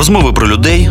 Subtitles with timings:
[0.00, 0.90] Розмови про людей,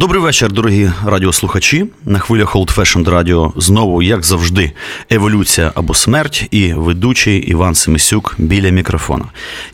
[0.00, 1.86] Добрий вечір, дорогі радіослухачі.
[2.04, 4.72] На хвилях Old Fashioned Radio знову, як завжди,
[5.10, 9.24] еволюція або смерть, і ведучий Іван Семисюк біля мікрофона.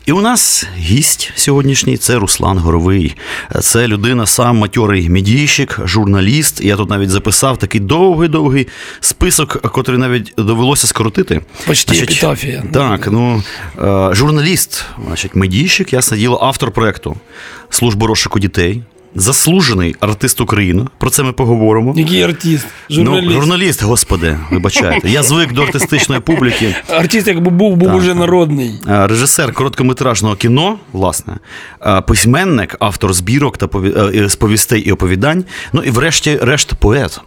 [0.05, 3.15] І у нас гість сьогоднішній це Руслан Горовий.
[3.61, 6.61] Це людина, сам матьорий медійщик, журналіст.
[6.61, 8.67] Я тут навіть записав такий довгий-довгий
[8.99, 11.41] список, котрий навіть довелося скоротити.
[11.67, 12.63] Почти епітафія.
[12.73, 13.43] Так, ну
[13.81, 17.17] е, журналіст, значить, медійщик, ясне діло, автор проекту
[17.69, 18.83] Служби розшуку дітей
[19.17, 20.85] заслужений артист України.
[20.97, 21.93] Про це ми поговоримо.
[21.97, 22.67] Який артист?
[22.89, 23.25] Журналіст.
[23.25, 25.09] Ну, журналіст, господи, вибачайте.
[25.09, 26.75] Я звик до артистичної публіки.
[26.89, 27.97] Артист, якби був, був Так.
[27.97, 28.71] уже народний.
[28.87, 31.33] Е, Режисер короткометражного кіно, власне,
[31.85, 33.69] е, письменник, автор збірок та
[34.15, 34.29] е,
[34.79, 35.45] і оповідань.
[35.73, 37.21] Ну і врешті решт поет.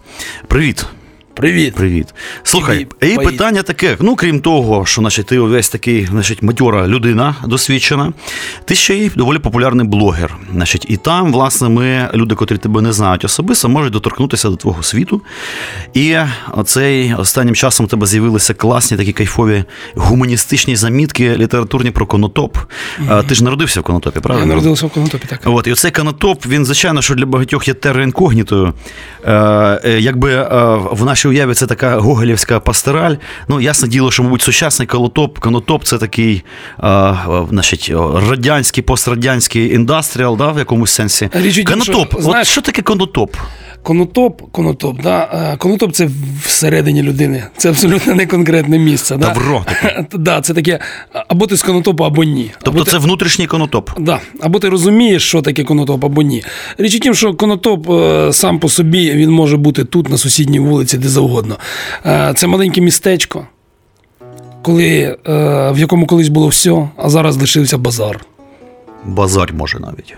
[0.48, 0.86] Привіт.
[1.34, 1.74] Привіт.
[1.74, 2.14] Привіт.
[2.42, 7.34] Слухай, і питання таке: ну крім того, що значить, ти увесь такий, значить, матьора людина
[7.46, 8.12] досвідчена,
[8.64, 10.36] ти ще й доволі популярний блогер.
[10.52, 14.82] Значить, і там, власне, ми, люди, котрі тебе не знають особисто, можуть доторкнутися до твого
[14.82, 15.22] світу.
[15.94, 16.16] І
[16.52, 19.64] оцей останнім часом у тебе з'явилися класні такі кайфові
[19.94, 22.56] гуманістичні замітки літературні про конотоп.
[23.08, 24.46] А, Ти ж народився в конотопі, правильно?
[24.46, 25.40] Я народився в Конотопі, так.
[25.44, 28.74] От, і оцей канатоп, він, звичайно, що для багатьох є терра інкогнітою.
[29.24, 29.32] Е,
[29.84, 30.46] е, якби е,
[30.92, 33.14] в нашій уяві це така гоголівська пастораль.
[33.48, 36.44] Ну, ясне діло, що, мабуть, сучасний канотоп, канотоп це такий
[36.84, 37.14] е,
[37.50, 37.92] значить,
[38.28, 41.30] радянський, пострадянський індастріал, да, в якомусь сенсі.
[41.32, 42.14] Річ тім, що, канотоп.
[42.26, 43.36] От що таке канотоп?
[43.82, 45.28] Конотоп, конотоп, да.
[45.52, 46.08] е, Конотоп це
[46.44, 47.44] всередині людини.
[47.56, 49.16] Це абсолютно не конкретне місце.
[49.16, 49.26] Да?
[49.26, 50.06] Тавро таке.
[50.18, 50.78] Да, це таке,
[51.28, 52.50] або ти з конотопу, або ні.
[52.62, 53.90] Тобто або це внутрішній канотоп.
[53.98, 54.20] Да.
[54.40, 56.44] Або ти розумієш, що таке конотоп, або ні.
[56.78, 60.58] Річ у тім, що конотоп е, сам по собі він може бути тут, на сусідній
[60.60, 61.56] вулиці, де завгодно.
[62.06, 63.46] Е, Це маленьке містечко,
[64.62, 65.16] коли, е,
[65.72, 68.20] в якому колись було все, а зараз лишився базар.
[69.04, 70.14] Базар може навіть.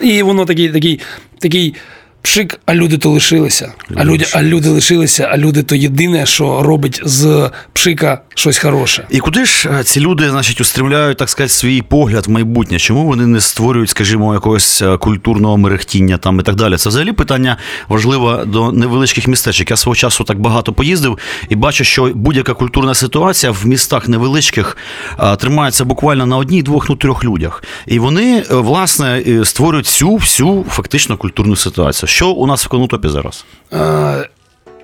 [0.00, 1.00] І воно такий, такий,
[1.38, 1.74] такий
[2.22, 3.72] пшик, а люди то лишилися.
[3.96, 9.06] А люди, а люди лишилися, а люди то єдине, що робить з пшика щось хороше.
[9.10, 12.78] І куди ж е, ці люди, значить, устремляють, так сказати, свій погляд в майбутнє?
[12.78, 16.76] Чому вони не створюють, скажімо, якогось е, культурного мерехтіння там і так далі?
[16.76, 17.56] Це взагалі питання
[17.88, 19.70] важливе до невеличких містечок.
[19.70, 21.18] Я свого часу так багато поїздив
[21.48, 24.76] і бачу, що будь-яка культурна ситуація в містах невеличких
[25.18, 27.62] е, тримається буквально на одній, двох, ну трьох людях.
[27.86, 32.08] І вони, власне, створюють всю всю фактично культурну ситуацію.
[32.12, 33.44] Що у нас в Конотопі зараз?
[33.72, 34.28] Е,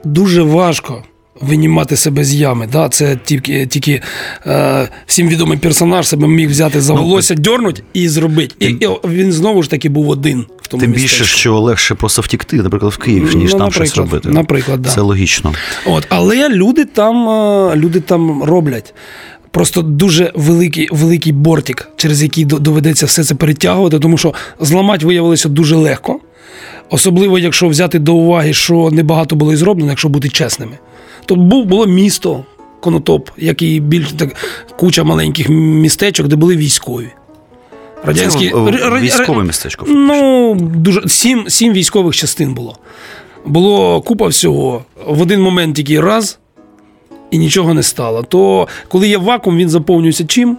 [0.05, 1.03] дуже важко
[1.41, 2.69] винімати себе з ями.
[2.73, 2.89] Да?
[2.89, 4.03] Це тільки, тільки
[4.47, 8.55] е, всім відомий персонаж себе міг взяти за Ну, волосся, дьорнуть і зробити.
[8.61, 11.39] І, і він знову ж таки був один в тому Тим більше, містечку.
[11.39, 14.29] що легше просто втікти, наприклад, в Київ, ніж Ну, там щось робити.
[14.29, 14.91] наприклад, да.
[14.91, 15.53] Це логічно.
[15.87, 18.95] От, але люди там, е, люди там роблять.
[19.51, 25.49] Просто дуже великий, великий бортик, через який доведеться все це перетягувати, тому що зламати виявилося
[25.49, 26.21] дуже легко.
[26.91, 30.79] Особливо, якщо взяти до уваги, що небагато було і зроблено, якщо бути чесними.
[31.25, 32.45] То було місто
[32.81, 34.37] Конотоп, як і більш так,
[34.77, 37.09] куча маленьких містечок, де були військові.
[38.05, 39.85] Радянські Це, військове містечко.
[39.89, 42.77] Ну, дуже сім, сім військових частин було.
[43.47, 44.85] Було купа всього.
[45.07, 46.39] В один момент тільки раз
[47.31, 48.23] і нічого не стало.
[48.23, 50.57] То коли є вакуум, він заповнюється чим?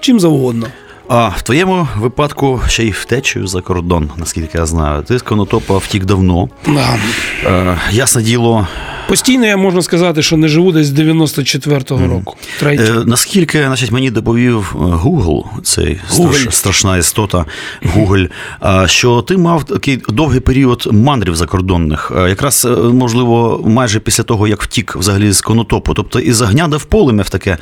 [0.00, 0.66] Чим завгодно.
[1.14, 5.02] А в твоєму випадку ще й втечею за кордон, наскільки я знаю.
[5.02, 6.48] Ти з Конотопа втік давно.
[6.66, 6.98] Да.
[7.44, 8.66] Е, ясне діло,
[9.08, 12.36] Постійно я можна сказати, що не живу десь з 94-го року.
[12.58, 12.84] Третє.
[12.84, 16.32] Е, наскільки значить, мені доповів е, Google, цей Google.
[16.32, 17.44] страш, страшна істота
[17.82, 18.28] Google,
[18.64, 24.48] е, що ти мав такий довгий період мандрів закордонних, е, якраз, можливо, майже після того,
[24.48, 27.58] як втік взагалі з конотопу, тобто із огняда в полум'я в таке.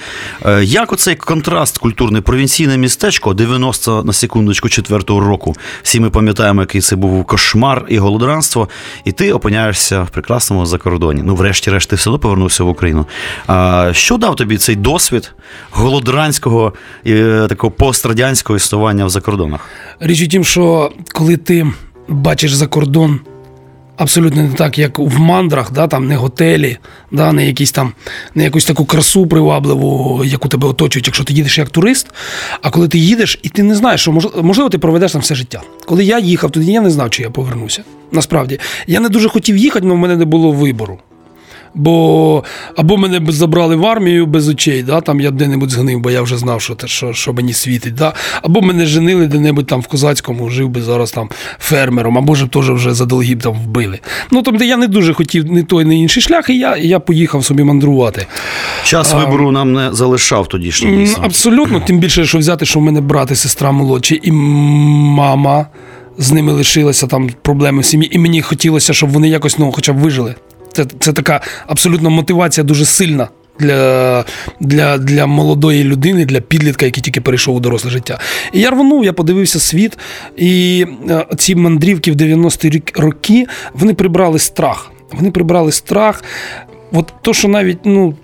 [0.62, 5.54] Як оцей контраст культурний провінційне містечко 90 на секундочку четвертого року.
[5.82, 8.68] Всі ми пам'ятаємо, який це був кошмар і голодранство,
[9.04, 11.22] і ти опиняєшся в прекрасному закордоні.
[11.24, 13.06] Ну, врешті-решт, ти все одно повернувся в Україну.
[13.46, 15.32] А, що дав тобі цей досвід
[15.70, 16.72] голодранського
[17.04, 17.12] і
[17.48, 19.68] такого пострадянського існування в закордонах?
[20.00, 21.66] Річ у тім, що коли ти
[22.08, 23.20] бачиш за кордон,
[24.00, 26.78] абсолютно не так, як в мандрах, да, там не готелі,
[27.10, 27.92] да, не якісь там,
[28.34, 32.06] не якусь таку красу привабливу, яку тебе оточують, якщо ти їдеш як турист.
[32.62, 34.12] А коли ти їдеш, і ти не знаєш, що
[34.42, 35.62] можливо ти проведеш там все життя.
[35.86, 37.84] Коли я їхав, тоді я не знав, чи я повернуся.
[38.12, 40.98] Насправді, я не дуже хотів їхати, але в мене не було вибору.
[41.74, 42.44] Бо
[42.76, 46.22] або мене б забрали в армію без очей, да, там я де-небудь згнив, бо я
[46.22, 47.94] вже знав, що що, що мені світить.
[47.94, 48.12] Да,
[48.42, 52.70] Або мене женили де-небудь там в Козацькому, жив би зараз там фермером, або ж теж
[52.70, 53.98] вже за долги там вбили.
[54.30, 57.44] Ну тобто я не дуже хотів ні той, ні інший шлях, і я я поїхав
[57.44, 58.26] собі мандрувати.
[58.84, 60.96] Час а, вибору нам не залишав тодішній.
[60.96, 61.24] дійсно.
[61.24, 65.66] Абсолютно, тим більше, що взяти, що в мене брат і сестра молодші, і мама.
[66.18, 69.92] З ними лишилися там проблеми в сім'ї, і мені хотілося, щоб вони якось ну, хоча
[69.92, 70.34] б вижили.
[70.72, 73.28] Це це така абсолютно мотивація дуже сильна
[73.60, 74.24] для
[74.60, 78.18] для, для молодої людини, для підлітка, який тільки перейшов у доросле життя.
[78.52, 79.98] І я рванув, я подивився світ,
[80.36, 84.90] і е, ці мандрівки в 90-ті роки вони прибрали страх.
[85.12, 86.24] Вони прибрали страх.
[86.92, 88.14] От то, що навіть ну,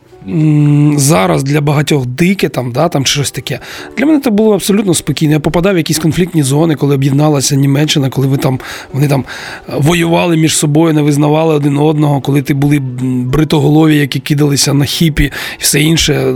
[0.97, 3.61] зараз для багатьох дике там, да, там щось таке.
[3.99, 5.33] Для мене це було абсолютно спокійно.
[5.33, 8.61] Я попадав в якісь конфліктні зони, коли об'єдналася Німеччина, коли ви там
[8.93, 9.25] вони там
[9.69, 12.79] воювали між собою, не визнавали один одного, коли ти були
[13.25, 16.35] бритоголові, які кидалися на хіпі і все інше.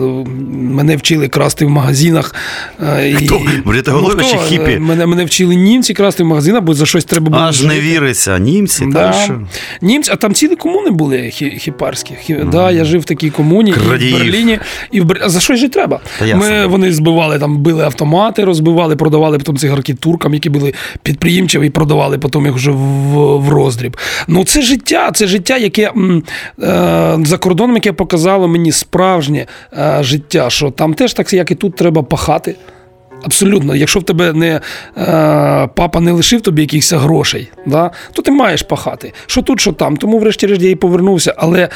[0.52, 2.34] Мене вчили красти в магазинах.
[2.82, 3.40] Е, хто?
[3.64, 4.78] Бритоголові ну, чи хіпі?
[4.78, 7.42] Мене мене вчили німці красти в магазинах, бо за щось треба було.
[7.42, 7.75] Аж жити.
[7.75, 8.38] не віриться.
[8.38, 9.12] Німці, да.
[9.12, 9.40] що?
[9.82, 12.14] Німці, а там цілі комуни були хіпарські.
[12.28, 12.50] Mm.
[12.50, 14.58] Да, Я жив в такій комуні і в Берліні,
[14.90, 15.22] і в Бер...
[15.26, 16.00] За що ж треба?
[16.34, 21.70] Ми Вони збивали там, били автомати, розбивали, продавали потім цигарки туркам, які були підприємчиві, і
[21.70, 23.96] продавали потім їх вже в, в роздріб.
[24.28, 26.22] Ну це життя, це життя, яке м,
[26.62, 29.46] е, за кордоном, яке показало мені справжнє
[29.78, 32.56] е, життя, що там теж так, як і тут, треба пахати.
[33.22, 34.60] Абсолютно, якщо в тебе не е,
[35.74, 39.12] папа не лишив тобі якихось грошей, да, то ти маєш пахати.
[39.26, 39.96] Що тут, що там.
[39.96, 41.34] Тому, врешті-решт, я і повернувся.
[41.36, 41.68] Але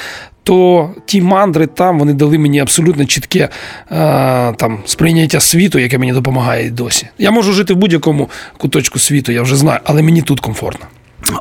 [0.45, 3.49] то ті мандри там вони дали мені абсолютно чітке
[3.91, 7.09] е, там сприйняття світу, яке мені допомагає досі.
[7.19, 10.87] Я можу жити в будь-якому куточку світу, я вже знаю, але мені тут комфортно.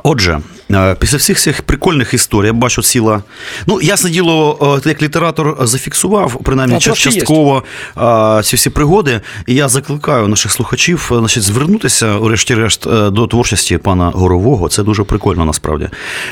[0.02, 0.40] Отже,
[0.70, 3.22] е, після всіх цих прикольних історій, я бачу ціла.
[3.66, 7.62] Ну, ясне діло, ти як літератор зафіксував, принаймні а, частково
[7.96, 8.42] є.
[8.42, 9.20] ці всі пригоди.
[9.46, 14.68] І я закликаю наших слухачів значить, звернутися, урешті-решт, е, до творчості пана Горового.
[14.68, 15.88] Це дуже прикольно насправді.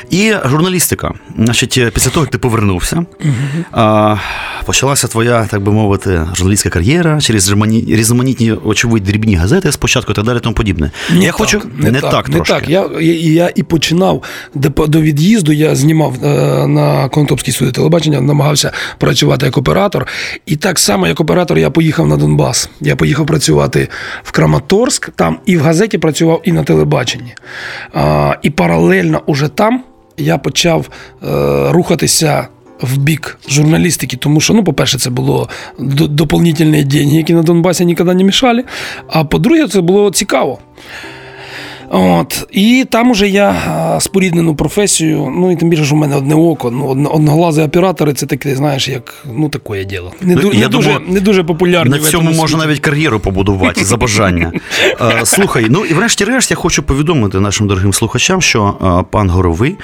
[0.09, 1.13] І журналістика.
[1.37, 4.17] Значить, після того, як ти повернувся, угу.
[4.65, 7.53] почалася твоя, так би мовити, журналістська кар'єра через
[7.87, 10.91] різноманітні, очевидь, дрібні газети спочатку і так далі, тому подібне.
[11.11, 12.53] Не я так, хочу не, не так, так не трошки.
[12.53, 12.69] так.
[12.69, 14.23] Я, я я і починав
[14.87, 15.51] до від'їзду.
[15.51, 16.27] Я знімав е,
[16.67, 20.07] на Конотопській студії телебачення, намагався працювати як оператор.
[20.45, 22.69] І так само, як оператор, я поїхав на Донбас.
[22.81, 23.87] Я поїхав працювати
[24.23, 27.33] в Краматорськ, там і в газеті працював, і на телебаченні.
[28.41, 29.83] І паралельно уже там
[30.17, 30.89] я почав
[31.23, 31.27] е,
[31.71, 32.47] рухатися.
[32.81, 35.49] В бік журналістики, тому що, ну, по-перше, це було
[36.09, 38.63] доповнительні деньги, які на Донбасі ніколи не мішали.
[39.07, 40.59] А по-друге, це було цікаво.
[41.89, 42.47] От.
[42.51, 43.55] І там уже я
[43.99, 46.71] споріднену професію, ну і тим більше, що в мене одне око.
[46.71, 50.11] Ну, одноглазі оператори це таке, знаєш, як ну таке діло.
[50.21, 51.91] Не, ну, не, дуже, не дуже популярні.
[51.91, 54.51] На цьому можна навіть кар'єру побудувати за бажання.
[55.23, 58.75] Слухай, ну і врешті-решт я хочу повідомити нашим дорогим слухачам, що
[59.11, 59.75] пан Горовий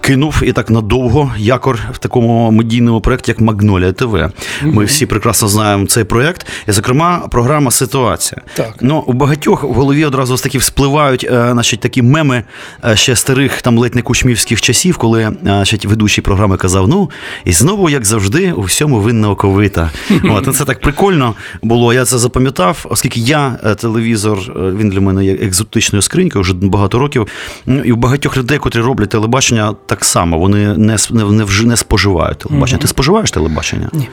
[0.00, 4.30] кинув і так надовго якор в такому медійному проєкті, як Магнолія ТВ.
[4.62, 6.46] Ми всі прекрасно знаємо цей проєкт.
[6.68, 8.42] І, зокрема, програма Ситуація.
[8.54, 8.74] Так.
[8.80, 12.42] Ну, у багатьох в голові одразу такі вспливають виникають е, значить, такі меми
[12.84, 17.10] е, ще старих там ледь не кучмівських часів, коли е, значить, ведучий програми казав: ну,
[17.44, 19.90] і знову, як завжди, у всьому винна оковита.
[20.10, 21.94] От, ну, Це так прикольно було.
[21.94, 27.26] Я це запам'ятав, оскільки я телевізор, він для мене є екзотичною скринькою вже багато років.
[27.66, 32.38] Ну, і у багатьох людей, котрі роблять телебачення, так само вони не не, не споживають
[32.38, 32.78] телебачення.
[32.78, 33.90] Ти споживаєш телебачення?
[33.92, 34.08] Ні.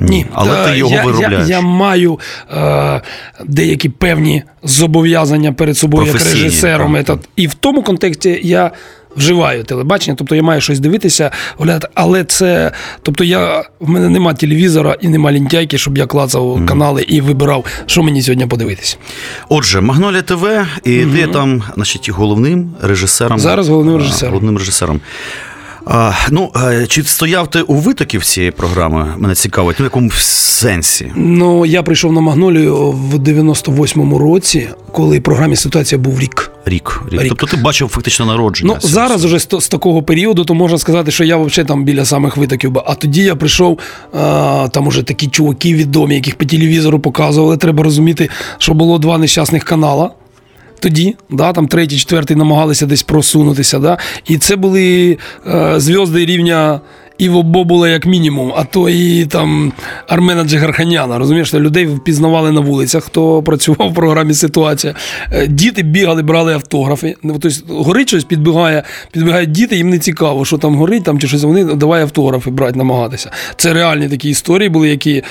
[0.00, 1.48] Ні, але ти його я, виробляєш.
[1.48, 2.20] Я, я маю
[2.56, 3.00] е,
[3.44, 6.96] деякі певні зобов'язання перед собою як режисером.
[7.36, 8.70] І в тому контексті я.
[9.16, 12.72] Вживаю телебачення, тобто я маю щось дивитися, гуляти, але це.
[13.02, 16.64] Тобто, я в мене нема телевізора і нема лінтяйки, щоб я клацав mm.
[16.64, 18.96] канали і вибирав, що мені сьогодні подивитися.
[19.48, 20.44] Отже, Магнолія ТВ,
[20.84, 21.12] і mm-hmm.
[21.12, 23.38] ти там, значить, головним режисером.
[23.38, 24.34] Зараз головним режисером.
[24.34, 25.00] Головним режисером.
[25.86, 26.52] А, Ну,
[26.88, 29.14] чи стояв ти у витоків цієї програми?
[29.18, 31.12] Мене цікавить, ну в якому сенсі?
[31.16, 36.50] Ну, я прийшов на Магнолію в 98-му році, коли програмі ситуація був рік.
[36.64, 37.02] Рік.
[37.10, 37.22] рік.
[37.22, 37.28] рік.
[37.28, 38.78] Тобто ти бачив фактично народження.
[38.82, 42.04] Ну, зараз вже з, з такого періоду, то можна сказати, що я взагалі там біля
[42.04, 42.78] самих витоків.
[42.86, 43.78] А тоді я прийшов,
[44.12, 47.56] а, там уже такі чуваки відомі, яких по телевізору показували.
[47.56, 48.28] Треба розуміти,
[48.58, 50.10] що було два нещасних канала.
[50.80, 53.78] Тоді, да, там третій, четвертий намагалися десь просунутися.
[53.78, 56.80] Да, І це були е, зв'язки рівня.
[57.18, 59.72] Іво Бобула як мінімум, а то і там
[60.08, 61.18] Армена Джигарханяна.
[61.18, 64.94] Розумієш, людей впізнавали на вулицях, хто працював в програмі Ситуація.
[65.32, 67.16] Е, Діти бігали, брали автографи.
[67.22, 71.28] Ну, Тобто горить щось, підбігає, підбігають діти, їм не цікаво, що там горить, там чи
[71.28, 71.42] щось.
[71.42, 73.30] Вони давай автографи брати, намагатися.
[73.56, 75.22] Це реальні такі історії були, які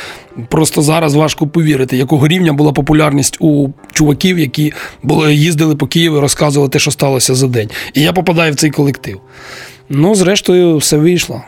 [0.49, 4.73] просто зараз важко повірити, якого рівня була популярність у чуваків, які
[5.03, 7.69] були, їздили по Києву, розказували те, що сталося за день.
[7.93, 9.19] І я попадаю в цей колектив.
[9.89, 11.41] Ну, зрештою, все вийшло.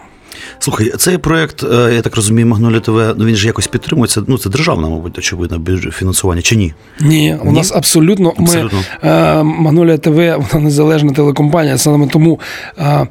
[0.59, 4.23] Слухай, цей проект, е, я так розумію, Магнолія ТВ, ну він ж якось підтримується.
[4.27, 6.73] Ну, це державне, мабуть, очевидно, фінансування чи ні?
[7.01, 8.79] Ні, у нас абсолютно, Абсолютно.
[9.03, 12.39] ми е, Магнолія ТВ, вона незалежна телекомпанія, саме тому.
[12.77, 13.07] Е,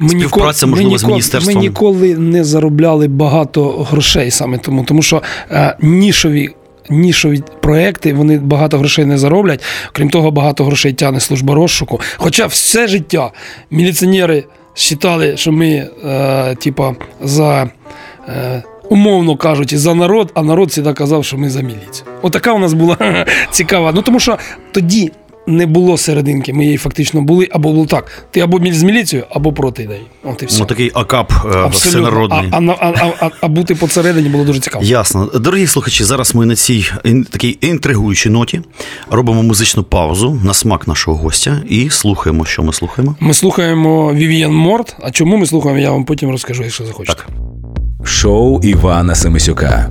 [0.00, 1.56] ми Співпраця, ми можливо, з ніколи, міністерством.
[1.56, 6.48] Ми ніколи не заробляли багато грошей саме тому, тому що е, нішові.
[6.92, 9.62] Нішові проекти, вони багато грошей не зароблять.
[9.92, 12.00] Крім того, багато грошей тягне служба розшуку.
[12.16, 13.30] Хоча все життя
[13.70, 14.44] міліціонери
[14.90, 17.70] вважали, що ми, е, типа, за.
[18.28, 22.06] Е, Умовно кажучи, за народ, а народ завжди казав, що ми за міліцію.
[22.22, 22.96] Отака у нас була
[23.50, 23.92] цікава.
[23.94, 24.38] Ну тому що
[24.72, 25.12] тоді
[25.46, 29.52] не було серединки, ми її фактично були, або було так: ти або з міліцією, або
[29.52, 30.02] проти неї.
[30.24, 30.58] От і все.
[30.60, 31.68] Ну, такий акап е, Абсолютно.
[31.70, 32.48] всенародний.
[32.52, 34.84] А, а, а, а, а бути посередині було дуже цікаво.
[34.84, 35.26] Ясно.
[35.34, 38.60] Дорогі слухачі, зараз ми на цій ін- такій інтригуючій ноті
[39.10, 43.16] робимо музичну паузу на смак нашого гостя і слухаємо, що ми слухаємо.
[43.20, 44.96] Ми слухаємо Вівієн Морт.
[45.02, 47.18] А чому ми слухаємо, я вам потім розкажу, якщо захочете.
[47.18, 47.28] Так.
[48.04, 49.90] Шоу Івана Семисюка.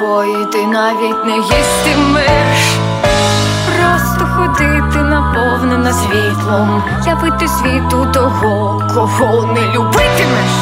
[0.00, 2.78] Якої ти навіть не їстимеш.
[3.66, 10.52] Просто ходити наповнена світлом, явити світу того, кого не любитимеш.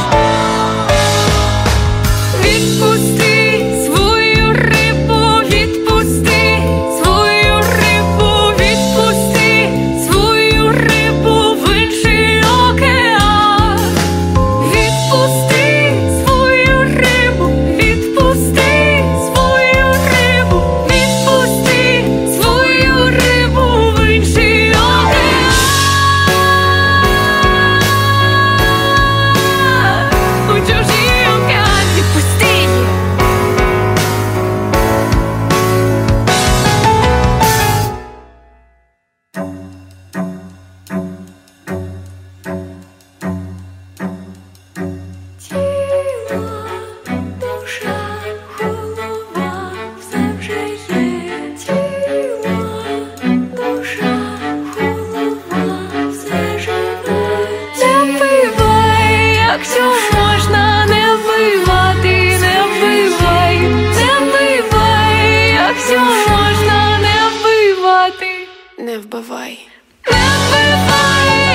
[68.88, 69.68] Не вбивай.
[70.06, 71.47] Не вбивай,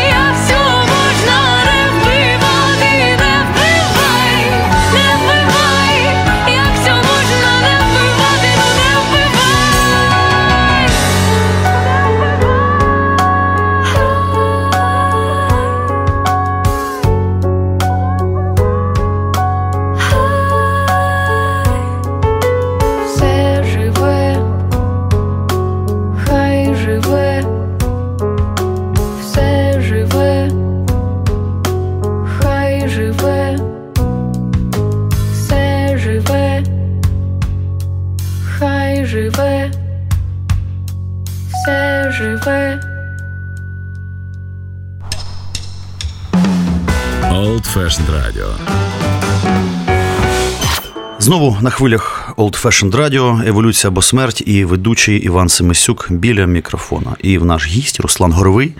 [51.63, 57.15] на хвилях Old Fashioned Radio, Еволюція або смерть і ведучий Іван Семисюк біля мікрофона.
[57.22, 58.74] І в наш гість Руслан Горовий,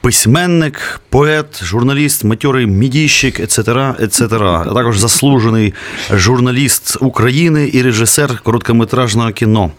[0.00, 4.64] письменник, поет, журналіст, матьорий мідійщик, ецетера, ецетера.
[4.66, 5.74] А також заслужений
[6.14, 9.70] журналіст України і режисер короткометражного кіно.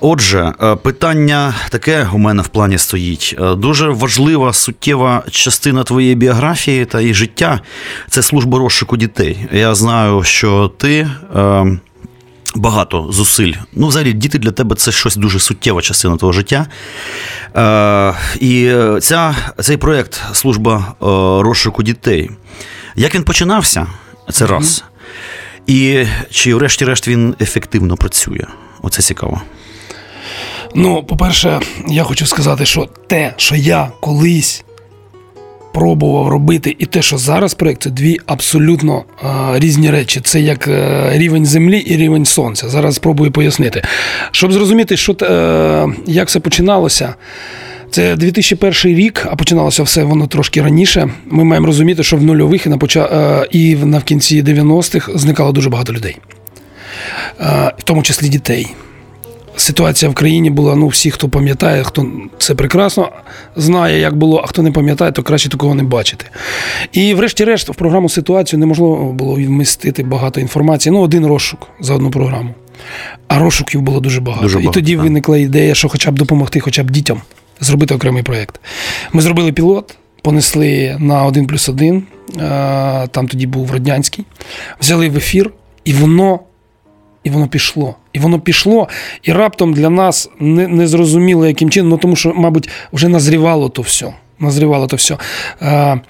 [0.00, 3.34] Отже, е, питання таке у мене в плані стоїть.
[3.40, 7.60] Е, Дуже важлива суттєва частина твоєї біографії та і життя
[8.08, 9.46] це служба розшуку дітей.
[9.52, 11.08] Я знаю, що ти.
[11.36, 11.78] Е,
[12.54, 13.52] Багато зусиль.
[13.72, 16.66] Ну, взагалі, діти для тебе це щось дуже суттєва частина твого життя.
[17.56, 21.04] Е, і ця, цей проєкт Служба е,
[21.42, 22.30] розшуку дітей.
[22.96, 23.86] Як він починався?
[24.32, 24.84] Це раз.
[25.66, 28.44] І чи, врешті-решт, він ефективно працює?
[28.82, 29.42] Оце цікаво.
[30.74, 34.64] Ну, по-перше, я хочу сказати, що те, що я колись
[35.74, 39.26] пробував робити, і те, що зараз проєкт, це дві абсолютно е,
[39.58, 40.20] різні речі.
[40.24, 42.68] Це як е, рівень землі і рівень сонця.
[42.68, 43.82] Зараз спробую пояснити.
[44.30, 47.14] Щоб зрозуміти, що, е, як все починалося.
[47.90, 51.08] Це 2001 рік, а починалося все воно трошки раніше.
[51.26, 53.46] Ми маємо розуміти, що в нульових і на поча...
[53.50, 56.16] і в- на в кінці 90-х зникало дуже багато людей,
[57.78, 58.66] в тому числі дітей.
[59.56, 62.06] Ситуація в країні була, ну, всі, хто пам'ятає, хто
[62.38, 63.08] це прекрасно
[63.56, 66.26] знає, як було, а хто не пам'ятає, то краще такого не бачити.
[66.92, 70.92] І, врешті-решт, в програму ситуацію неможливо було вмістити багато інформації.
[70.92, 72.54] Ну, один розшук за одну програму.
[73.28, 74.42] А розшуків було дуже багато.
[74.42, 75.04] Дуже І тоді так.
[75.04, 77.20] виникла ідея, що хоча б допомогти хоча б дітям
[77.60, 78.60] зробити окремий проєкт.
[79.12, 82.02] Ми зробили пілот, понесли на 1 плюс 1,
[83.10, 84.24] там тоді був Роднянський,
[84.80, 85.50] взяли в ефір,
[85.84, 86.40] і воно
[87.24, 87.94] і воно пішло.
[88.12, 88.88] І воно пішло,
[89.22, 93.68] і раптом для нас не, не зрозуміло, яким чином, ну тому що, мабуть, вже назрівало
[93.68, 94.12] то все.
[94.38, 95.16] Назрівало то все.
[95.62, 96.00] Е,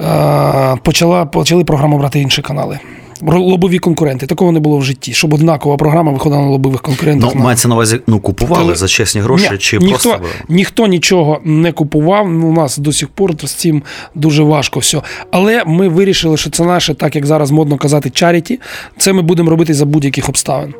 [0.00, 2.78] е, почала, почали програму брати інші канали.
[3.26, 4.26] Лобові конкуренти.
[4.26, 7.34] Такого не було в житті, щоб однакова програма виходила на лобових конкурентах.
[7.34, 10.26] Ну, мається на увазі, ну, купували Коли- за чесні гроші, Ні, чи ніхто, просто.
[10.48, 12.28] ніхто нічого не купував.
[12.32, 13.82] Ну, у нас до сих пор з цим
[14.14, 15.02] дуже важко все.
[15.30, 18.60] Але ми вирішили, що це наше, так як зараз модно казати, чаріті.
[18.98, 20.74] Це ми будемо робити за будь-яких обставин.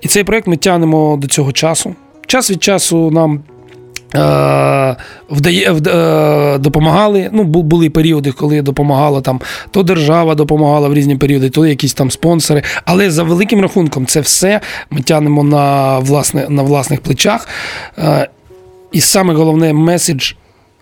[0.00, 1.94] І цей проект ми тягнемо до цього часу.
[2.26, 3.40] Час від часу нам.
[4.14, 4.96] Е,
[5.30, 7.30] вдає, е, допомагали.
[7.32, 12.10] Ну, були періоди, коли допомагала там, то держава допомагала в різні періоди, то якісь там
[12.10, 12.62] спонсори.
[12.84, 17.48] Але за великим рахунком, це все ми тягнемо на, власне, на власних плечах.
[17.98, 18.28] Е,
[18.92, 20.32] і саме головне меседж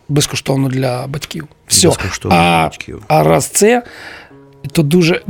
[0.09, 1.47] безкоштовно для батьків.
[1.67, 1.89] Все.
[1.89, 3.03] Безкоштовно для батьків.
[3.09, 3.83] а раз це.
[4.73, 5.23] То дуже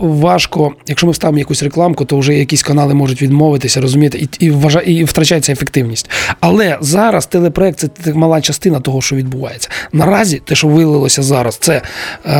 [0.00, 4.50] важко, якщо ми вставимо якусь рекламку, то вже якісь канали можуть відмовитися, розумієте, і, і,
[4.50, 6.10] вважа, і втрачається ефективність.
[6.40, 9.68] Але зараз телепроект це мала частина того, що відбувається.
[9.92, 11.82] Наразі те, що вилилося зараз, це
[12.26, 12.30] е,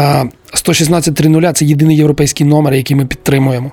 [0.55, 3.73] 116.3.0, це єдиний європейський номер, який ми підтримуємо.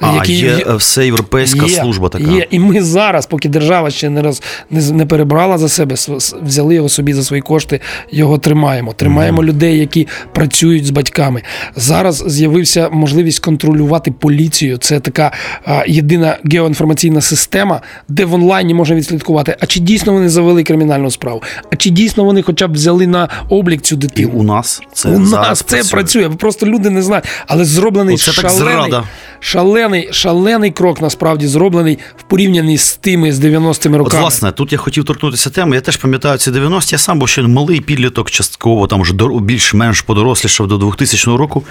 [0.00, 2.30] А, є е, всеєвропейська служба така.
[2.30, 2.46] Є.
[2.50, 5.94] І ми зараз, поки держава ще не раз не, не перебрала за себе,
[6.42, 8.92] взяли його собі за свої кошти, його тримаємо.
[8.92, 11.42] Тримаємо людей, які працюють з батьками.
[11.76, 14.78] Зараз з'явився можливість контролювати поліцію.
[14.78, 15.32] Це така
[15.64, 21.10] а, єдина геоінформаційна система, де в онлайні можна відслідкувати, а чи дійсно вони завели кримінальну
[21.10, 21.42] справу,
[21.72, 24.30] а чи дійсно вони хоча б взяли на облік цю І дитину.
[24.34, 26.30] у нас це У зараз нас це працює.
[26.30, 27.24] Просто люди не знають.
[27.46, 29.04] Але зроблений Оце так зрада.
[29.48, 34.22] Шалений, шалений крок насправді зроблений в порівнянні з тими з 90-ми От, роками.
[34.22, 35.76] власне, тут я хотів торкнутися теми.
[35.76, 40.02] Я теж пам'ятаю ці 90-ті, я сам був ще малий підліток, частково там вже більш-менш
[40.02, 41.64] подорослішав до 2000 року.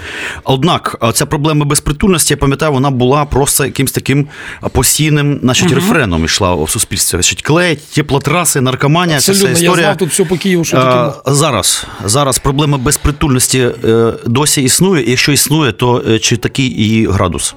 [0.44, 4.28] Однак ця проблема безпритульності, я пам'ятаю, вона була просто якимсь таким
[4.72, 7.18] постійним, значить, рефреном йшла в суспільстві.
[7.18, 11.20] Значить, клей, теплотраси, наркоманія, ця вся Абсолютно, я знав тут все по Києву, що таке.
[11.26, 15.04] Зараз, зараз проблема безпритульності е, досі існує.
[15.04, 17.56] І якщо існує, то е, чи такий її градус?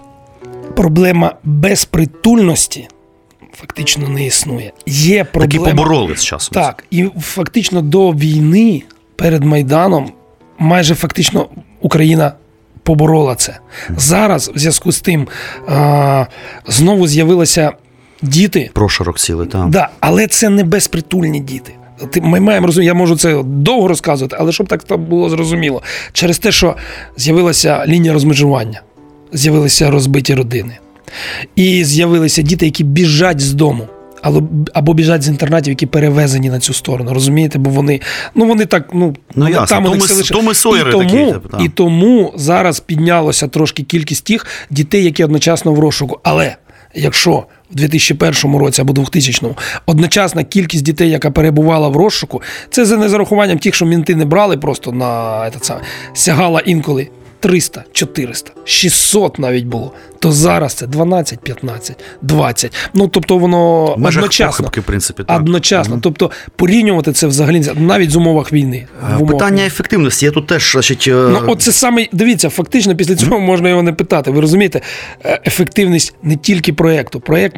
[0.81, 2.89] Проблема безпритульності
[3.53, 4.73] фактично не існує.
[4.87, 5.67] Є Такі проблема.
[5.71, 6.55] побороли з часом.
[6.55, 8.83] Так, і фактично до війни
[9.17, 10.13] перед Майданом
[10.59, 11.47] майже фактично
[11.81, 12.33] Україна
[12.83, 13.59] поборола це.
[13.97, 15.29] Зараз, в зв'язку з тим,
[15.69, 16.27] а,
[16.67, 17.73] знову з'явилися
[18.23, 19.69] діти, Прошарок цілий, так.
[19.69, 21.73] Да, але це не безпритульні діти.
[22.11, 25.83] Ти- Ми маємо розуміти, я можу це довго розказувати, але щоб так було зрозуміло.
[26.13, 26.77] Через те, що
[27.17, 28.83] з'явилася лінія розмежування,
[29.33, 30.79] з'явилися розбиті родини.
[31.57, 33.89] І з'явилися діти, які біжать з дому.
[34.23, 34.43] Або,
[34.75, 37.59] або біжать з інтернатів, які перевезені на цю сторону, розумієте?
[37.59, 38.01] Бо вони,
[38.35, 39.67] ну вони так, ну, Ну, ясно.
[39.91, 40.55] них Томи- все лише- Томи
[40.89, 41.61] і тому, такі, типу, так.
[41.65, 46.21] і тому зараз піднялося трошки кількість тих дітей, які одночасно в розшуку.
[46.23, 46.57] Але
[46.95, 52.97] якщо в 2001 році або 2000 одночасна кількість дітей, яка перебувала в розшуку, це за
[52.97, 55.81] незарахуванням тих, що мінти не брали просто на саме,
[56.13, 57.09] сягала інколи
[57.41, 59.93] 300, 400, 600 навіть було.
[60.19, 62.73] То зараз це 12, 15, 20.
[62.95, 64.65] Ну тобто воно межах одночасно.
[64.65, 65.41] похибки, в принципі, так.
[65.41, 65.99] Одночасно.
[66.03, 68.87] Тобто порівнювати це взагалі навіть в умовах війни.
[69.03, 69.67] Е, В умовах Питання війни.
[69.67, 70.25] ефективності.
[70.27, 73.83] Я тут теж значить, е, Ну, от це саме, дивіться, фактично після цього можна його
[73.83, 74.31] не питати.
[74.31, 74.81] Ви розумієте,
[75.25, 77.21] Е, ефективність не тільки проєкту.
[77.21, 77.57] Проєкт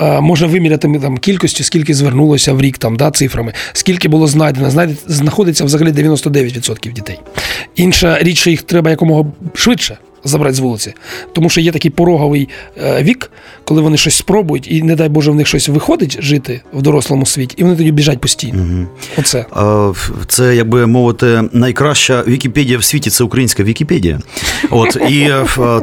[0.00, 4.70] можна виміряти там, кількістю, скільки звернулося в рік там, да, цифрами, скільки було знайдено.
[4.70, 7.20] Знайде, знаходиться взагалі 99% дітей.
[7.76, 9.98] Інша річ, що їх треба якомога швидше.
[10.24, 10.94] Забрати з вулиці,
[11.32, 13.30] тому що є такий пороговий е, вік,
[13.64, 17.26] коли вони щось спробують, і не дай Боже, в них щось виходить жити в дорослому
[17.26, 18.86] світі, і вони тоді біжать постійно.
[19.18, 19.38] Оце.
[19.56, 19.92] Е,
[20.28, 24.20] Це, як би мовити, найкраща Вікіпедія в світі це українська Вікіпедія.
[24.70, 25.30] От і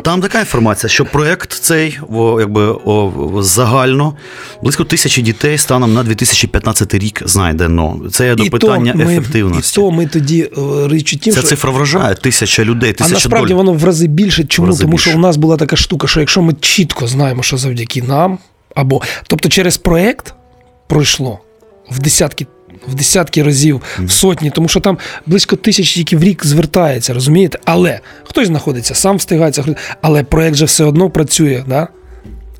[0.04, 2.00] там така інформація, що проект цей
[2.40, 2.76] якби
[3.40, 4.14] загально
[4.64, 8.00] близько тисячі дітей станом на 2015 рік знайдено.
[8.12, 9.82] Це є до І питання то ми- ефективності.
[9.82, 13.08] І то ми тоді е, річ у тім, Ця що цифра вражає тисяча людей, а
[13.10, 13.58] насправді доль.
[13.58, 14.29] воно в рази більше.
[14.32, 14.78] Чому?
[14.78, 15.10] Тому більше.
[15.10, 18.38] що у нас була така штука, що якщо ми чітко знаємо, що завдяки нам,
[18.76, 20.34] або тобто через проект
[20.88, 21.40] пройшло
[21.92, 22.48] в десятки.
[22.88, 27.60] В десятки разів, в сотні, тому що там близько тисяч тільки в рік звертається, розумієте?
[27.66, 31.88] Але хтось знаходиться, сам встигається, але проект же все одно працює, да?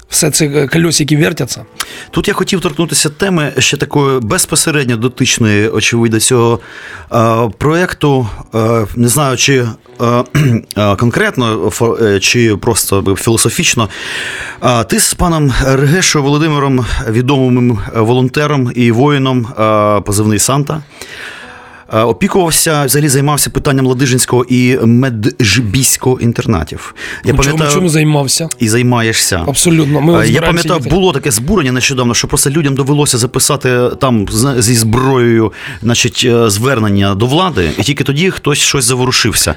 [0.10, 1.66] Все це кольосики вертяться.
[2.12, 6.60] Тут я хотів торкнутися теми ще такої безпосередньо дотичної, очевидно, цього
[7.14, 8.28] е, проєкту.
[8.56, 9.58] Е, не знаю, чи
[10.02, 10.24] е,
[10.78, 13.90] е, конкретно, е, чи просто філософічно.
[14.88, 20.82] Ти з паном Регешою Володимиром, відомим волонтером і воїном, е, позивний Санта.
[21.94, 26.96] Е, Опікувався, взагалі займався питанням Ладижинського і Меджбіського інтернатів.
[27.26, 28.50] Я Ну, чому, пам'ятаю, чому займався?
[28.60, 29.44] і займаєшся.
[29.48, 30.02] Абсолютно.
[30.02, 34.76] Ми Е, Я пам'ятаю, було таке збурення нещодавно, що просто людям довелося записати там зі
[34.76, 39.56] зброєю значить, е, звернення до влади, і тільки тоді хтось щось заворушився.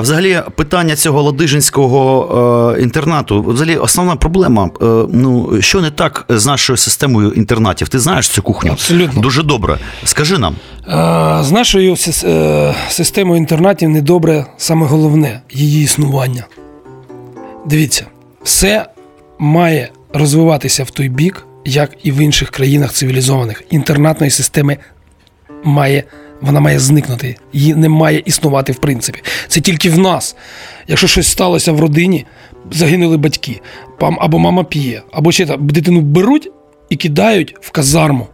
[0.00, 4.70] Взагалі, питання цього ладижинського інтернату, взагалі, основна проблема.
[5.12, 7.88] Ну, що не так з нашою системою інтернатів?
[7.88, 8.72] Ти знаєш цю кухню?
[8.72, 9.22] Абсолютно.
[9.22, 9.78] Дуже добре.
[10.04, 10.56] Скажи нам.
[10.88, 16.46] Е, З нашою е, системою інтернатів недобре саме головне її існування.
[17.66, 18.06] Дивіться,
[18.42, 18.86] все
[19.38, 23.62] має розвиватися в той бік, як і в інших країнах цивілізованих.
[23.70, 24.78] Інтернатної системи
[25.64, 26.04] має.
[26.40, 29.22] Вона має зникнути, її не має існувати в принципі.
[29.48, 30.36] Це тільки в нас.
[30.88, 32.26] Якщо щось сталося в родині,
[32.70, 33.60] загинули батьки,
[33.98, 36.50] або мама п'є, або ще там дитину беруть
[36.88, 38.26] і кидають в казарму.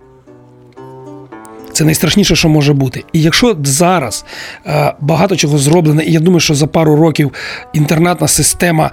[1.78, 3.04] Це найстрашніше, що може бути.
[3.12, 4.24] І якщо зараз
[4.66, 7.32] е, багато чого зроблено, і я думаю, що за пару років
[7.72, 8.90] інтернатна система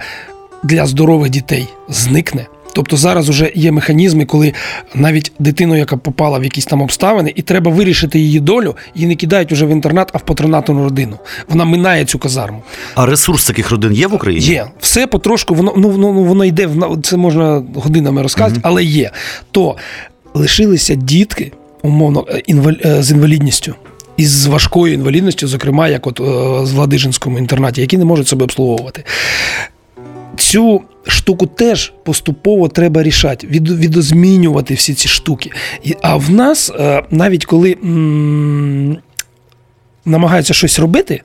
[0.62, 2.46] для здорових дітей зникне.
[2.74, 4.52] Тобто зараз вже є механізми, коли
[4.94, 9.14] навіть дитину, яка попала в якісь там обставини, і треба вирішити її долю, її не
[9.14, 11.18] кидають уже в інтернат, а в патронатну родину.
[11.48, 12.62] Вона минає цю казарму.
[12.94, 14.46] А ресурс таких родин є в Україні?
[14.46, 16.68] Є все потрошку, воно ну, воно, ну, воно йде
[17.02, 19.10] це можна годинами розказати, але є.
[19.50, 19.76] То
[20.34, 21.52] лишилися дітки,
[21.86, 22.42] умовно, е,
[22.84, 23.74] е, з інвалідністю.
[24.16, 29.04] Із важкою інвалідністю, зокрема, як от е, з Владижинському інтернаті, які не можуть себе обслуговувати.
[30.36, 35.50] Цю штуку теж поступово треба рішати, від, відозмінювати всі ці штуки.
[35.82, 36.72] І, а в нас,
[37.10, 38.98] навіть коли м,
[40.04, 41.22] намагаються щось робити,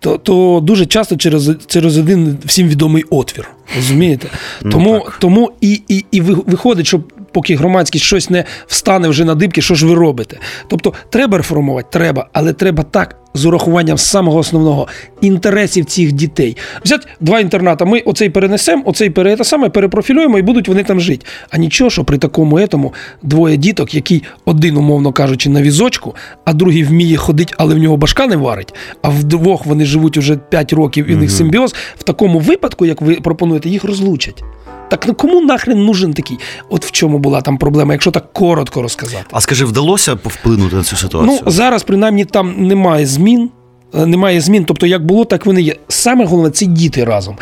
[0.00, 3.48] то, то дуже часто через, через один всім відомий отвір.
[3.76, 4.28] Розумієте?
[4.62, 7.00] Тому, тому і, і, і виходить, що
[7.32, 10.38] поки громадськість щось не встане вже на дибки, що ж ви робите?
[10.68, 13.16] Тобто, треба реформувати, треба, але треба так.
[13.34, 14.88] З урахуванням самого основного
[15.20, 16.56] інтересів цих дітей.
[16.84, 21.00] Взять два інтерната, ми оцей перенесемо, оцей пере, те саме перепрофілюємо і будуть вони там
[21.00, 21.26] жити.
[21.50, 26.14] А нічого, що при такому етому двоє діток, який один, умовно кажучи, на візочку,
[26.44, 30.36] а другий вміє ходити, але в нього башка не варить, а вдвох вони живуть уже
[30.36, 31.74] 5 років і в них симбіоз.
[31.98, 34.42] В такому випадку, як ви пропонуєте, їх розлучать.
[34.90, 36.38] Так ну кому нахрен нужен такий?
[36.68, 39.24] От в чому була там проблема, якщо так коротко розказати.
[39.32, 41.40] А скажи, вдалося вплинути на цю ситуацію?
[41.44, 43.50] Ну, зараз, принаймні, там немає змін.
[43.94, 45.76] Е, Немає змін, тобто як було, так вони є.
[45.88, 47.36] Саме головне це діти разом.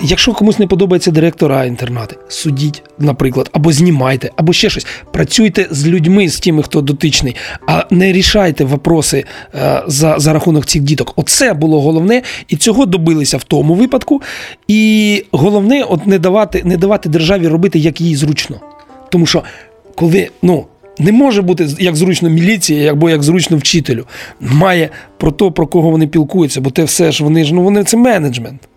[0.00, 4.86] Якщо комусь не подобається директора інтернати, судіть, наприклад, або знімайте, або ще щось.
[5.12, 10.66] Працюйте з людьми, з тими, хто дотичний, а не рішайте вопроси е, за, за рахунок
[10.66, 11.12] цих діток.
[11.16, 14.22] Оце було головне, і цього добилися в тому випадку.
[14.68, 18.60] І головне, от не давати, не давати державі робити, як їй зручно.
[19.10, 19.42] Тому що
[19.94, 20.66] коли ну.
[21.00, 24.04] Не може бути як зручно міліції, або як зручно вчителю.
[24.40, 27.84] Має про те, про кого вони пілкуються, бо те все ж вони ж ну вони
[27.84, 28.67] це менеджмент.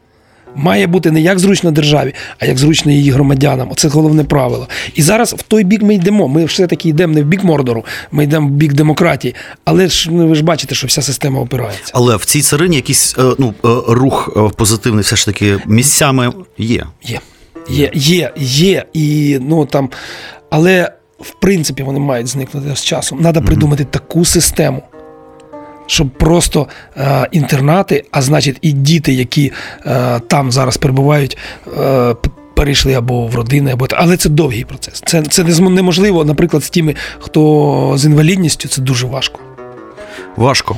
[0.55, 3.71] Має бути не як зручно державі, а як зручно її громадянам.
[3.71, 4.67] Оце головне правило.
[4.95, 6.27] І зараз в той бік ми йдемо.
[6.27, 9.35] Ми все-таки йдемо не в бік Мордору, ми йдемо в бік демократії.
[9.65, 11.91] Але ж ну, ви ж бачите, що вся система опирається.
[11.95, 16.31] Але в цій царині якийсь е, ну, е, рух е, позитивний все ж таки місцями
[16.57, 16.85] є.
[17.03, 17.19] Є.
[17.69, 18.85] Є, є, є.
[18.93, 19.89] І, ну, там,
[20.49, 23.19] але в принципі вони мають зникнути з часом.
[23.19, 24.83] Треба придумати таку систему.
[25.91, 29.51] Щоб просто е, інтернати, а значить, і діти, які
[29.85, 31.37] е, там зараз перебувають,
[31.79, 32.15] е,
[32.55, 35.03] перейшли або в родини, або але це довгий процес.
[35.05, 39.39] Це, це неможливо, наприклад, з тими, хто з інвалідністю, це дуже важко.
[40.35, 40.77] Важко.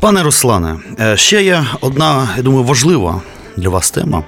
[0.00, 3.22] Пане Руслане, е, ще є одна, я думаю, важлива
[3.56, 4.24] для вас тема.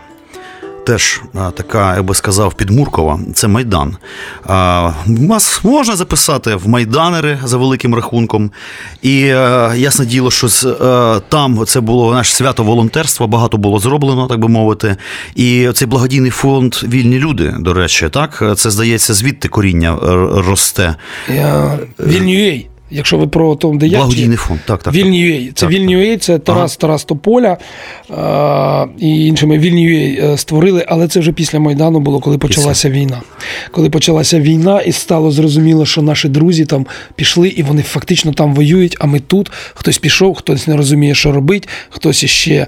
[0.87, 1.23] Теж
[1.55, 3.97] така, я би сказав, підмуркова це Майдан.
[5.07, 8.51] Вас можна записати в майданери за великим рахунком.
[9.03, 13.79] І е, ясне діло, що з, е, там це було наше свято волонтерства, багато було
[13.79, 14.97] зроблено, так би мовити.
[15.35, 20.07] І цей благодійний фонд Вільні люди, до речі, так це здається, звідти коріння е,
[20.49, 20.97] росте.
[21.29, 24.95] Я, Вільнюєй, якщо ви про том, де я Благодійний фонд, так, так.
[24.95, 25.53] Вільнюєй.
[25.55, 27.57] Це Так, Вільнюєй, це Тарас Тарас Тополя
[28.11, 33.23] е, і іншими Вільнюєй е, створили, але це вже після Майдану було, коли почалася війна.
[33.71, 38.55] Коли почалася війна, і стало зрозуміло, що наші друзі там пішли, і вони фактично там
[38.55, 39.53] воюють, а ми тут.
[39.75, 42.67] Хтось пішов, хтось не розуміє, що робить, хтось іще е,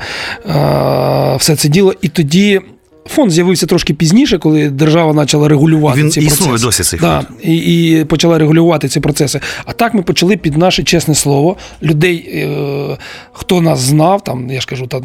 [1.38, 1.94] все це діло.
[2.02, 2.60] І тоді.
[3.08, 6.66] Фонд з'явився трошки пізніше, коли держава почала регулювати Він ці існує процеси.
[6.66, 7.38] досі, цей да, фонд.
[7.42, 7.56] і,
[8.00, 9.40] і почала регулювати ці процеси.
[9.64, 11.56] А так ми почали під наше чесне слово.
[11.82, 12.98] Людей, е,
[13.32, 15.02] хто нас знав, там я ж кажу, там,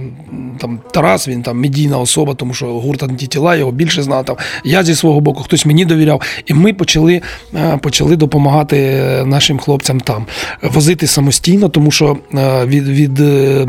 [0.60, 4.26] там Тарас, він там медійна особа, тому що гурт антитіла його більше знав.
[4.26, 6.22] Там я зі свого боку, хтось мені довіряв.
[6.46, 7.22] І ми почали,
[7.56, 10.26] е, почали допомагати е, нашим хлопцям там
[10.62, 12.88] возити самостійно, тому що е, від.
[12.88, 13.68] від е,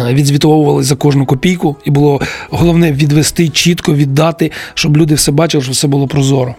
[0.00, 5.74] Відзвітовували за кожну копійку, і було головне відвести чітко, віддати, щоб люди все бачили, щоб
[5.74, 6.54] все було прозоро.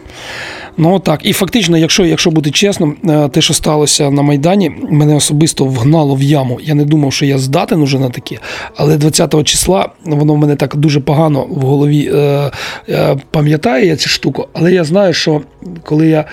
[0.78, 5.16] Ну так, і фактично, якщо, якщо бути чесним, е, те, що сталося на Майдані, мене
[5.16, 6.60] особисто вгнало в яму.
[6.64, 8.40] Я не думав, що я здатен уже на таке,
[8.76, 12.52] але 20-го числа воно в мене так дуже погано в голові е,
[12.90, 15.42] е, пам'ятає я цю штуку, але я знаю, що
[15.84, 16.26] коли я.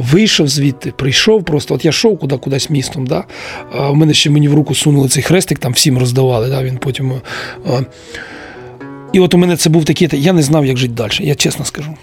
[0.00, 1.74] Вийшов звідти, прийшов просто.
[1.74, 3.06] От я йшов куди кудись містом.
[3.06, 3.24] Да?
[3.90, 6.48] У мене ще мені в руку сунули цей хрестик, там всім роздавали.
[6.48, 6.62] Да?
[6.62, 7.12] Він потім.
[7.66, 7.84] е,
[9.12, 10.08] І от у мене це був такий.
[10.12, 11.94] Я не знав, як жити далі, я чесно скажу.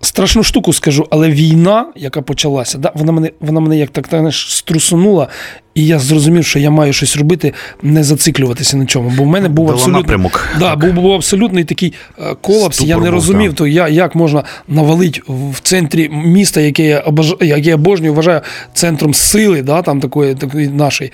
[0.00, 4.56] Страшну штуку скажу, але війна, яка почалася, да, вона мене, вона мене як так знаєш,
[4.56, 5.28] струсунула,
[5.78, 9.12] і я зрозумів, що я маю щось робити, не зациклюватися на чому.
[9.16, 10.48] Бо в мене був абсолютно напрямок.
[10.58, 12.76] Да, був, був абсолютний такий е, колапс.
[12.76, 13.58] Ступор я не був, розумів, так.
[13.58, 17.36] то я, як можна навалити в центрі міста, яке я обож...
[17.40, 18.40] яке я обожнюю, вважаю
[18.74, 21.12] центром сили, да, там такої, такої нашої.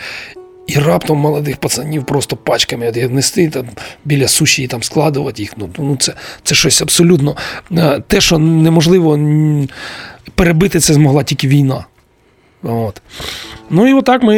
[0.67, 3.65] І раптом молодих пацанів просто пачками нести там,
[4.05, 5.53] біля суші і там складувати їх.
[5.57, 7.37] Ну, ну це, це щось абсолютно
[7.73, 9.19] е, те, що неможливо
[10.35, 11.85] перебити, це змогла тільки війна.
[12.65, 13.03] От.
[13.71, 14.37] Ну і отак ми.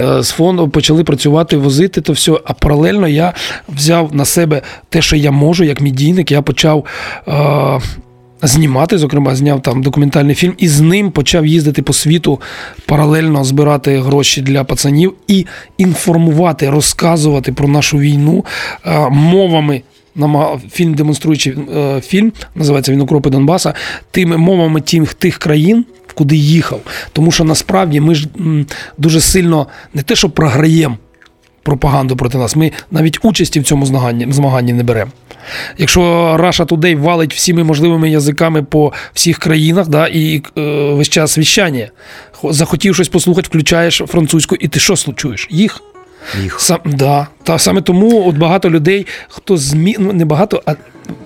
[0.00, 2.40] е, З фондом почали працювати, возити то все.
[2.44, 3.32] А паралельно я
[3.68, 6.30] взяв на себе те, що я можу, як медійник.
[6.32, 6.84] Я почав
[7.28, 7.80] е,
[8.42, 12.40] знімати, зокрема, зняв там документальний фільм, і з ним почав їздити по світу,
[12.86, 15.46] паралельно збирати гроші для пацанів і
[15.78, 18.44] інформувати, розказувати про нашу війну
[18.86, 19.82] е, мовами.
[20.72, 23.74] Фільм, демонструючи е, фільм, називається Він укропи Донбаса,
[24.10, 26.80] тими мовами тих, тих країн, куди їхав.
[27.12, 28.28] Тому що насправді ми ж
[28.98, 30.96] дуже сильно не те, що програємо
[31.62, 35.10] пропаганду проти нас, ми навіть участі в цьому змаганні, змаганні не беремо.
[35.78, 36.00] Якщо
[36.40, 40.60] Russia Today валить всіми можливими язиками по всіх країнах, да, і е,
[40.92, 41.88] весь час віщання,
[42.44, 45.48] захотів щось послухати, включаєш французьку, і ти що чуєш?
[45.50, 45.80] Їх.
[46.42, 46.60] Їх.
[46.60, 47.26] Сам, да.
[47.42, 49.96] Та саме тому от багато людей, хто змі...
[49.98, 50.74] ну, не багато, а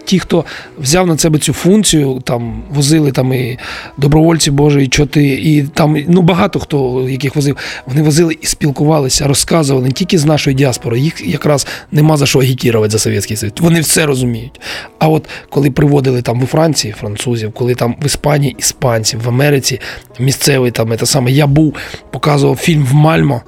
[0.05, 0.45] ті, хто
[0.79, 3.59] взяв на себе цю функцію, там возили там і
[3.99, 9.27] добровольці Божі, і чоти, і там ну багато хто яких возив, вони возили і спілкувалися,
[9.27, 13.53] розказували не тільки з нашої діаспори, їх якраз нема за що агітувати за Совєтський Союз.
[13.61, 14.61] Вони все розуміють.
[14.99, 19.81] А от коли приводили там у Франції французів, коли там в Іспанії іспанців, в Америці
[20.19, 21.31] місцевий там це саме.
[21.31, 21.75] Я був,
[22.11, 23.43] показував фільм в Мальмо.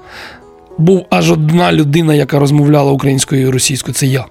[0.78, 4.26] Був аж одна людина, яка розмовляла українською і російською, це я.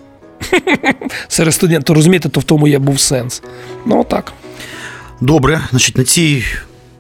[1.28, 3.44] Серед студентів, розумієте, то в тому є був сенс.
[3.86, 4.34] Ну, так.
[5.22, 6.44] Добре, значить, на цій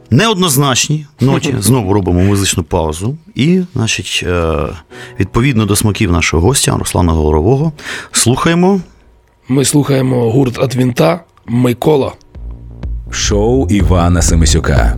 [0.09, 3.17] неоднозначній ноті знову робимо музичну паузу.
[3.35, 4.55] І, значить, е,
[5.19, 7.71] відповідно до смаків нашого гостя Руслана Говорового,
[8.11, 8.81] слухаємо.
[9.47, 12.11] Ми слухаємо гурт «От вінта Микола.
[13.11, 14.97] Шоу Івана Семисюка.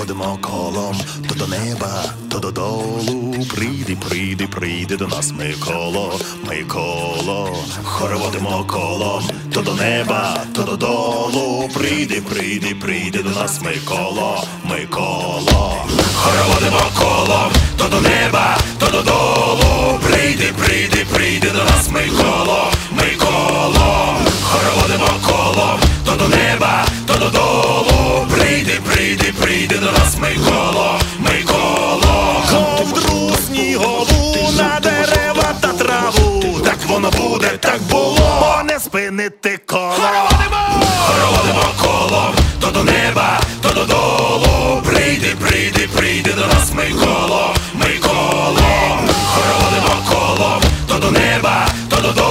[0.00, 0.96] Хороводимо колом
[1.28, 3.34] то до неба, то додолу.
[3.54, 7.54] Прийди, прийди, прийди до нас, Миколо, Миколо.
[7.84, 11.68] Хороводимо колом то до неба, то додолу.
[11.68, 15.84] Прийди, прийди, прийди до нас, Миколо, Миколо.
[16.14, 19.98] Хороводимо колом то до неба, то додолу.
[19.98, 24.16] Прийди, прийди, прийди до нас, Миколо, Миколо.
[24.50, 26.86] Хороводимо колом то до неба,
[27.20, 28.26] додолу.
[28.34, 32.42] Прийди, прийди, прийди до нас, Миколо, Миколо.
[32.50, 36.60] Ковдру снігову на дерева та траву.
[36.64, 40.28] Так воно буде, так було, не спинити коло.
[41.06, 44.82] Хороводимо колом то до неба, то додолу.
[44.82, 48.98] Прийди, прийди, прийди до нас, Миколо, Миколо.
[49.34, 52.29] Хороводимо колом то до неба, то додолу.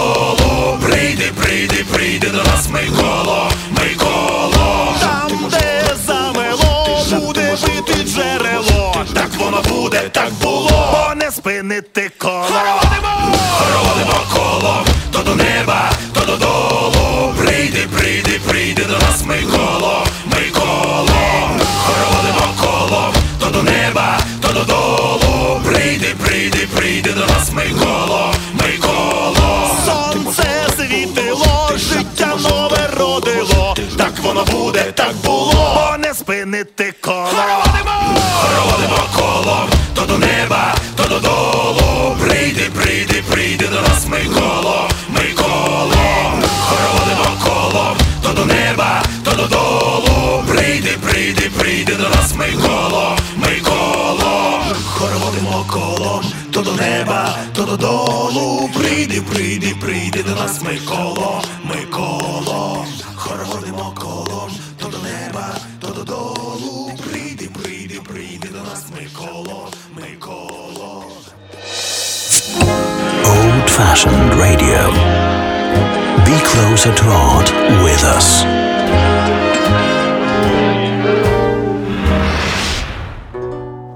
[76.80, 77.50] Closer to art
[77.84, 78.46] with us.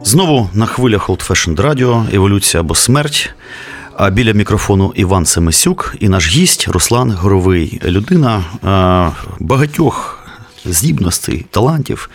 [0.04, 3.34] Знову на хвилях Old Fashioned Radio, еволюція або смерть.
[3.98, 10.23] А біля мікрофону Іван Семисюк і наш гість Руслан Горовий, людина е, багатьох
[10.66, 12.10] здібностей, талантів.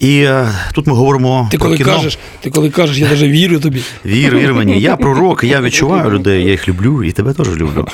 [0.00, 1.92] І е, тут ми говоримо Ти про коли кіно.
[1.96, 3.82] кажеш, ти коли кажеш, я навіть вірю тобі.
[4.04, 4.80] Вір, вір мені.
[4.80, 7.86] Я пророк, я відчуваю людей, я їх люблю і тебе теж люблю.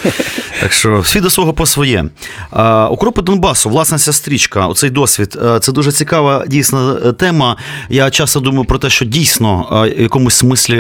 [0.60, 2.04] Так що всі до свого по своє.
[2.90, 5.38] Укропи Донбасу, власна ця стрічка, оцей досвід.
[5.44, 7.56] е, Це дуже цікава дійсно е, тема.
[7.88, 9.66] Я часто думаю про те, що дійсно
[9.98, 10.76] в якомусь смислі,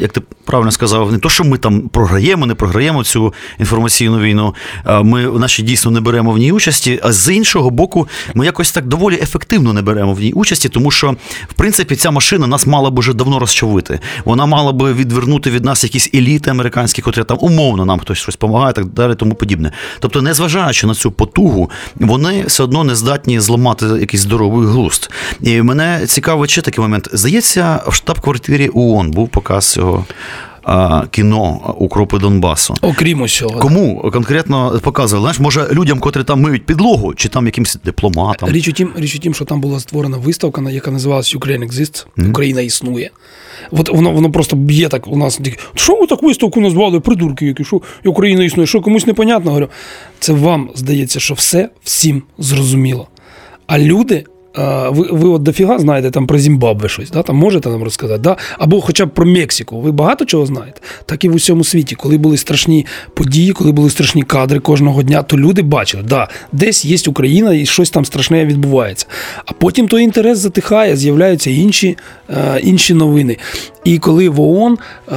[0.00, 4.54] як ти правильно сказав, не то, що ми там програємо, не програємо цю інформаційну війну.
[5.02, 7.00] Ми наші дійсно не беремо в ній участі.
[7.02, 10.90] А з іншого боку, ми якось так доволі ефективно не беремо в ній участі, тому
[10.90, 11.16] що
[11.48, 14.00] в принципі ця машина нас мала б уже давно розчавити.
[14.24, 18.34] Вона мала би відвернути від нас якісь еліти американські, котрі там умовно нам хтось щось
[18.34, 19.72] допомагає, так далі, тому подібне.
[20.00, 25.10] Тобто, незважаючи на цю потугу, вони все одно не здатні зламати якийсь здоровий глузд.
[25.40, 27.08] І мене цікавить ще такий момент.
[27.12, 30.06] Здається, в штаб-квартирі ООН був показ цього.
[31.10, 32.74] Кіно Укропи Донбасу.
[32.82, 33.60] Окрім усього.
[33.60, 35.22] Кому конкретно показували?
[35.22, 38.48] Знаєш, може людям, котрі там миють підлогу, чи там якимсь дипломатам?
[38.48, 42.06] Річ у тім, річ у тім, що там була створена виставка, яка називалась Ukraine Exists,
[42.30, 43.10] Україна існує.
[43.70, 45.40] От воно, воно просто б'є так у нас.
[45.74, 47.00] Що ви так виставку назвали?
[47.00, 49.50] Придурки, які що Україна існує, що комусь непонятно.
[49.50, 49.68] Говорю,
[50.18, 53.08] це вам здається, що все всім зрозуміло.
[53.66, 54.24] А люди.
[54.90, 57.22] Ви, ви от дофіга знаєте там про Зімбабве щось, да?
[57.22, 58.36] там можете нам розказати, да?
[58.58, 59.80] або хоча б про Мексику.
[59.80, 60.80] Ви багато чого знаєте.
[61.06, 65.22] Так і в усьому світі, коли були страшні події, коли були страшні кадри кожного дня,
[65.22, 69.06] то люди бачили, да, десь є Україна і щось там страшне відбувається.
[69.44, 71.96] А потім той інтерес затихає, з'являються інші,
[72.30, 73.36] е, інші новини.
[73.84, 75.14] І коли в ООН е,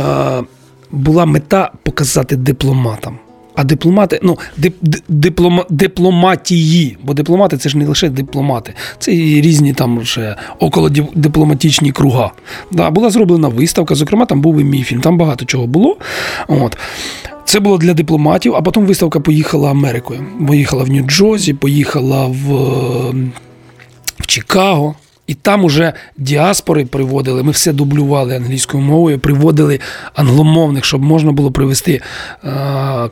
[0.91, 3.17] була мета показати дипломатам.
[3.55, 4.75] А дипломати, ну, дип,
[5.09, 11.91] диплома, дипломатії, бо дипломати це ж не лише дипломати, це і різні там ще околодипломатичні
[11.91, 12.31] круга.
[12.71, 15.97] Да, була зроблена виставка, зокрема, там був і мій фільм, там багато чого було.
[16.47, 16.77] От.
[17.45, 20.25] Це було для дипломатів, а потім виставка поїхала Америкою.
[20.47, 23.13] Поїхала в Нью-Джозі, поїхала в, е,
[24.19, 24.95] в Чикаго.
[25.31, 29.79] І там уже діаспори приводили, ми все дублювали англійською мовою, приводили
[30.15, 32.01] англомовних, щоб можна було привести
[32.43, 32.49] е,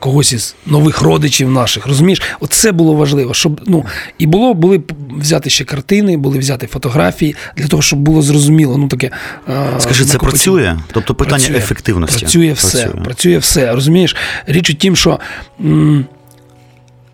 [0.00, 1.86] когось із нових родичів наших.
[1.86, 3.34] Розумієш, оце було важливо.
[3.34, 3.84] Щоб, ну,
[4.18, 4.80] і було, були
[5.18, 8.78] взяти ще картини, були взяти фотографії для того, щоб було зрозуміло.
[8.78, 9.10] Ну, таке,
[9.48, 10.78] е, Скажи, це працює?
[10.92, 11.56] Тобто питання Працює.
[11.56, 12.20] ефективності.
[12.20, 12.86] Працює все.
[12.88, 13.38] Працює.
[13.38, 13.72] все.
[13.72, 14.16] Розумієш?
[14.46, 15.20] Річ у тім, що
[15.60, 16.04] м,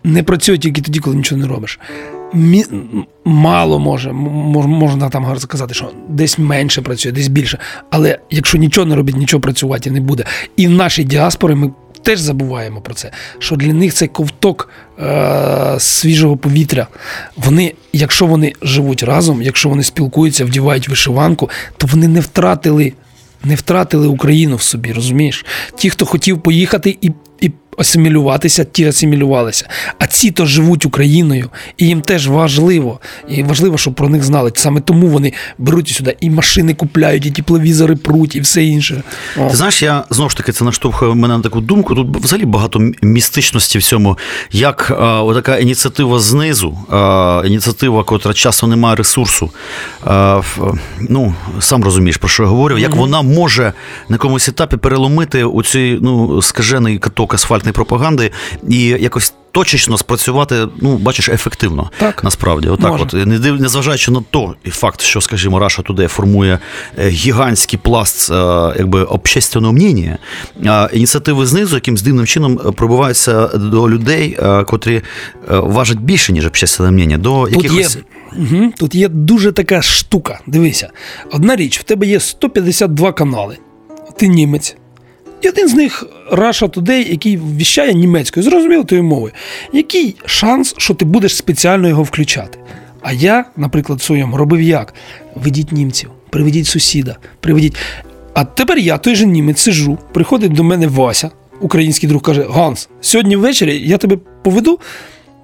[0.03, 1.79] не працює тільки тоді, коли нічого не робиш.
[2.33, 7.59] Мі- мало може, можна там сказати, що десь менше працює, десь більше.
[7.89, 10.23] Але якщо нічого не робить, нічого працювати не буде.
[10.55, 11.71] І в нашій діаспорі ми
[12.01, 14.69] теж забуваємо про це, що для них це ковток
[14.99, 16.87] е- свіжого повітря.
[17.37, 22.93] Вони, якщо вони живуть разом, якщо вони спілкуються, вдівають вишиванку, то вони не втратили.
[23.43, 25.45] Не втратили Україну в собі, розумієш?
[25.75, 27.11] Ті, хто хотів поїхати і,
[27.41, 29.69] і асимілюватися, ті асимілювалися.
[29.99, 32.99] А ці то живуть Україною, і їм теж важливо.
[33.29, 34.51] І важливо, щоб про них знали.
[34.55, 39.03] Саме тому вони беруть сюди і машини купляють, і тепловізори пруть, і все інше.
[39.49, 41.95] Ти знаєш, я знову ж таки це наштовхує мене на таку думку.
[41.95, 44.17] Тут взагалі багато містичності в цьому,
[44.51, 49.51] як а, така ініціатива знизу, а, ініціатива, котра часто не має ресурсу.
[50.05, 50.77] А, в-
[51.09, 53.73] ну, сам розумієш, про що я говорю, як вона може
[54.09, 57.33] на якомусь етапі переломити у цей ну, скажений каток
[57.67, 58.31] асфальтної пропаганди
[58.69, 59.33] і якось.
[59.51, 62.23] Точечно спрацювати, ну бачиш, ефективно Так.
[62.23, 62.69] насправді.
[62.69, 63.03] Отак, Може.
[63.03, 66.59] от не див- незважаючи на то, і факт, що, скажімо, Раша Today формує
[66.99, 68.33] е, гігантський пласт е,
[68.77, 70.17] якби общественного мнення,
[70.93, 74.37] ініціативи знизу якимсь дивним чином е, пробиваються до людей,
[74.67, 75.01] котрі
[75.47, 77.87] важать більше, ніж общественне мнення, до Тут є,
[78.37, 80.39] угу, тут є дуже така штука.
[80.47, 80.89] Дивися,
[81.31, 83.57] одна річ, в тебе є 152 канали.
[84.17, 84.75] Ти німець.
[85.41, 89.33] І один з них Russia Today, який віщає німецькою, зрозуміло тою мовою.
[89.73, 92.59] Який шанс, що ти будеш спеціально його включати?
[93.01, 94.93] А я, наприклад, в своєму робив як?
[95.35, 97.75] Ведіть німців, приведіть сусіда, приведіть.
[98.33, 101.31] А тепер я, той же німець, сижу, приходить до мене Вася,
[101.61, 104.79] український друг, каже: Ганс, сьогодні ввечері я тебе поведу.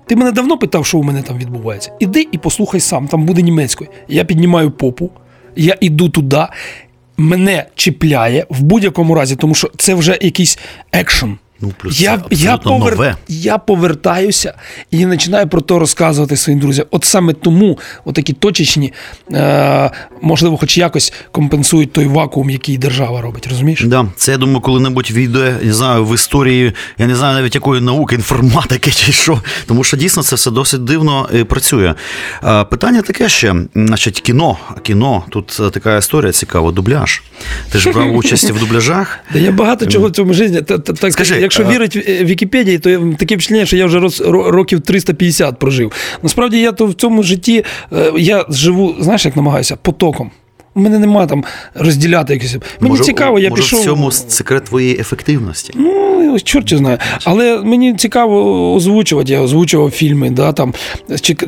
[0.05, 1.91] Ти мене давно питав, що у мене там відбувається.
[1.99, 3.89] Іди і послухай сам, там буде німецькою.
[4.07, 5.09] Я піднімаю попу,
[5.55, 6.45] я іду туди,
[7.17, 10.59] мене чіпляє в будь-якому разі, тому що це вже якийсь
[10.91, 11.37] екшен.
[11.63, 13.15] Ну, плюс я, це я, абсолютно нове.
[13.27, 14.53] я повертаюся
[14.91, 16.85] і починаю про то розказувати своїм друзям.
[16.91, 18.93] От саме тому отакі точечні,
[19.33, 19.91] е,
[20.21, 23.47] можливо, хоч якось компенсують той вакуум, який держава робить.
[23.47, 23.83] Розумієш?
[23.85, 27.81] Да, це я думаю, коли-небудь війде, не знаю, в історії, я не знаю навіть якої
[27.81, 29.41] науки, інформатики чи що.
[29.65, 31.93] Тому що дійсно це все досить дивно е, працює.
[32.43, 34.57] Е, Питання таке ще, значить, кіно.
[34.81, 37.23] Кіно, тут е, така історія цікава, дубляж.
[37.71, 39.19] Ти ж брав участь в дубляжах.
[39.33, 40.63] Я багато чого в цьому житті.
[41.11, 42.89] Скажи, якщо а- вірить в- Вікіпедії, то
[43.19, 45.91] таке впечатлення, що я вже роз, ро- років 350 прожив.
[46.23, 50.31] Насправді я то в цьому житті е, я живу, знаєш, як намагаюся, потоком.
[50.75, 51.43] У мене немає там
[51.75, 52.57] розділяти якось.
[52.79, 53.81] Мені може, цікаво, я може, пішов.
[53.81, 55.73] в цьому секрет твоєї ефективності.
[55.75, 56.97] Ну, чорт знає.
[57.23, 59.31] Але мені цікаво озвучувати.
[59.31, 60.29] Я озвучував фільми.
[60.29, 60.73] Да, там,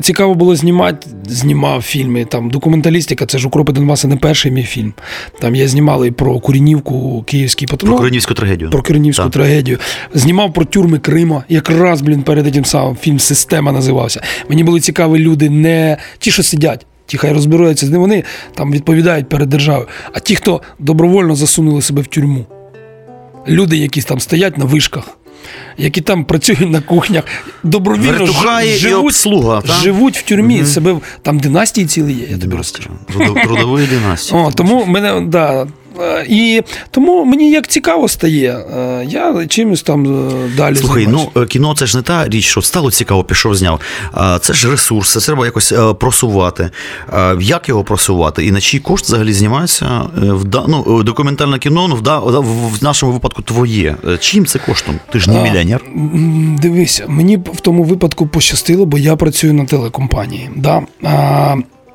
[0.02, 2.24] цікаво було знімати, знімав фільми.
[2.24, 4.92] Там, документалістика, це ж Укропи Донбаса не перший мій фільм.
[5.40, 8.36] Там я знімав і про Курінівку, Київський Про поток.
[8.36, 8.70] Трагедію.
[8.70, 9.32] Про Кирнівську Так.
[9.32, 9.78] трагедію.
[10.14, 11.44] Знімав про тюрми Крима.
[11.48, 14.22] Якраз, блін, перед тим самим фільм Система називався.
[14.48, 16.86] Мені були цікаві люди, не ті, що сидять.
[17.06, 22.02] Ті, хай розбираються, не вони там відповідають перед державою, а ті, хто добровольно засунули себе
[22.02, 22.46] в тюрму.
[23.48, 25.08] Люди, які там стоять на вишках,
[25.78, 27.24] які там працюють на кухнях,
[27.62, 30.64] добровільно Вертухаї і живуть, обслуга, живуть в тюрмі.
[30.64, 32.90] Себе там династії цілі є, я тобі розкажу.
[33.44, 34.40] Трудової династії.
[34.40, 35.66] О, тому мене да.
[36.00, 40.76] Е, І тому мені як цікаво стає, е, я чимось там е, далі.
[40.76, 41.30] Слухай, займаюся.
[41.34, 43.80] ну кіно це ж не та річ, що стало цікаво, пішов, зняв.
[44.40, 46.70] Це ж ресурс, це треба якось просувати.
[47.40, 48.46] Як його просувати?
[48.46, 50.02] І на чий кошт взагалі знімається
[50.68, 51.96] ну, документальне кіно, ну,
[52.78, 53.96] в нашому випадку твоє.
[54.20, 55.00] Чим це коштом?
[55.12, 55.80] Ти ж не мільйонер.
[56.62, 60.50] Дивися, мені в тому випадку пощастило, бо я працюю на телекомпанії.
[60.56, 60.82] Да?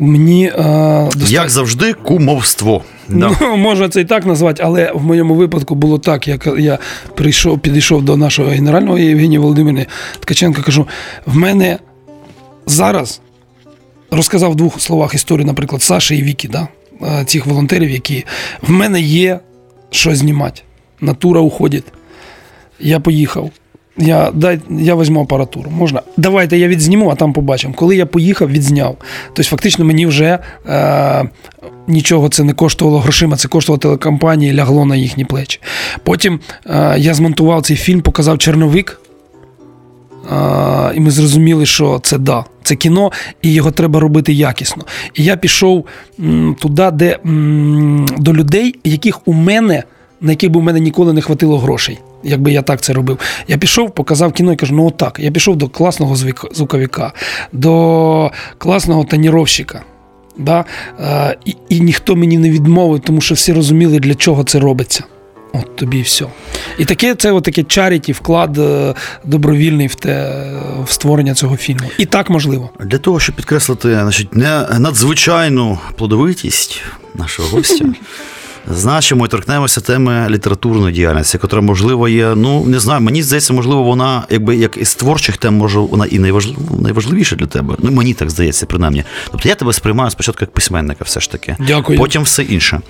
[0.02, 1.28] А, мені е, достатньо...
[1.28, 2.84] Як завжди, кумовство.
[3.10, 3.32] Да.
[3.42, 6.80] Ну, можна це і так назвати, але в моєму випадку було так, як я
[7.16, 9.88] прийшов, підійшов до нашого генерального Євгенія Володимирівни
[10.20, 10.88] Ткаченка, кажу:
[11.26, 11.80] в мене
[12.66, 13.22] зараз
[14.12, 16.68] розказав в двох словах історію, наприклад, Саші і Вікі, да?
[17.02, 18.26] е, цих волонтерів, які
[18.62, 19.40] в мене є
[19.92, 20.62] що знімати.
[21.02, 21.86] Натура уходить.
[22.80, 23.52] Я поїхав.
[23.98, 25.72] Я, дай, я візьму апаратуру.
[25.72, 26.02] Можна?
[26.18, 27.74] Давайте я відзніму, а там побачимо.
[27.78, 28.98] Коли я поїхав, відзняв.
[29.28, 30.40] Тобто, фактично, мені вже
[30.70, 31.30] е,
[31.88, 35.60] нічого це не коштувало грошима, це коштувало телекомпанії, лягло на їхні плечі.
[36.04, 39.02] Потім е, я змонтував цей фільм, показав черновик.
[40.30, 43.12] А, і ми зрозуміли, що це да, це кіно,
[43.42, 44.84] і його треба робити якісно.
[45.14, 45.86] І я пішов
[46.20, 49.84] м, туди, де м, до людей, яких у мене,
[50.22, 52.00] на яких би у мене ніколи не хватило грошей.
[52.24, 53.20] Якби я так це робив.
[53.48, 55.20] Я пішов, показав кіно і кажу, ну отак.
[55.20, 56.16] Я пішов до класного
[56.52, 57.14] звуковика,
[57.52, 59.84] до класного тоніровщика.
[60.38, 60.66] Да?
[61.00, 65.04] Е, і, і ніхто мені не відмовив, тому що всі розуміли, для чого це робиться.
[65.54, 66.26] От тобі і все.
[66.78, 68.94] І таке це от таке чаріті, вклад е,
[69.26, 70.44] добровільний в те
[70.84, 71.90] в створення цього фільму.
[71.98, 72.70] І так можливо.
[72.80, 76.82] Для того, щоб підкреслити значить, не надзвичайну плодовитість
[77.16, 77.86] нашого гостя.
[78.70, 82.34] Значимо і торкнемося теми літературної діяльності, яка, можливо, є.
[82.36, 86.20] Ну не знаю, мені здається, можливо, вона, якби як із творчих тем, може, вона і
[86.20, 87.76] найважлив, найважливіша для тебе.
[87.80, 89.04] Ну, мені так здається, принаймні.
[89.32, 91.56] Тобто я тебе сприймаю спочатку як письменника, все ж таки.
[91.68, 92.00] Дякую.
[92.00, 92.82] Потім все інше.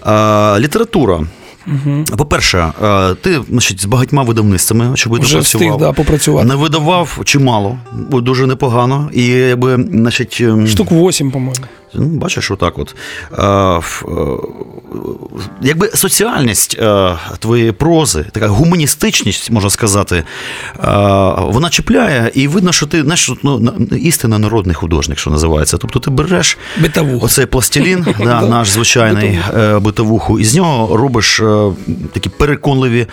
[0.00, 1.20] А, література.
[1.66, 2.04] Угу.
[2.16, 2.72] По-перше,
[3.20, 5.68] ти значить, з багатьма видавництвами, очевидно, Вже працював.
[5.68, 6.48] встиг, да, попрацювати.
[6.48, 7.78] Не видавав чимало,
[8.10, 9.10] дуже непогано.
[9.12, 10.38] І якби, значить.
[10.40, 11.64] ем, Штук 8, по-моєму.
[11.94, 12.94] Ну, бачиш, отак от.
[13.38, 13.80] Е, е,
[15.62, 20.24] якби соціальність е, твоєї прози, така гуманістичність, можна сказати,
[21.38, 25.78] вона чіпляє, і видно, що ти знаєш, ну, істинно народний художник, що називається.
[25.78, 27.26] Тобто ти береш Битавуха.
[27.26, 29.38] оцей пластилін, да, наш звичайний
[29.80, 31.42] битовуху, і з нього робиш
[32.12, 33.06] такі переконливі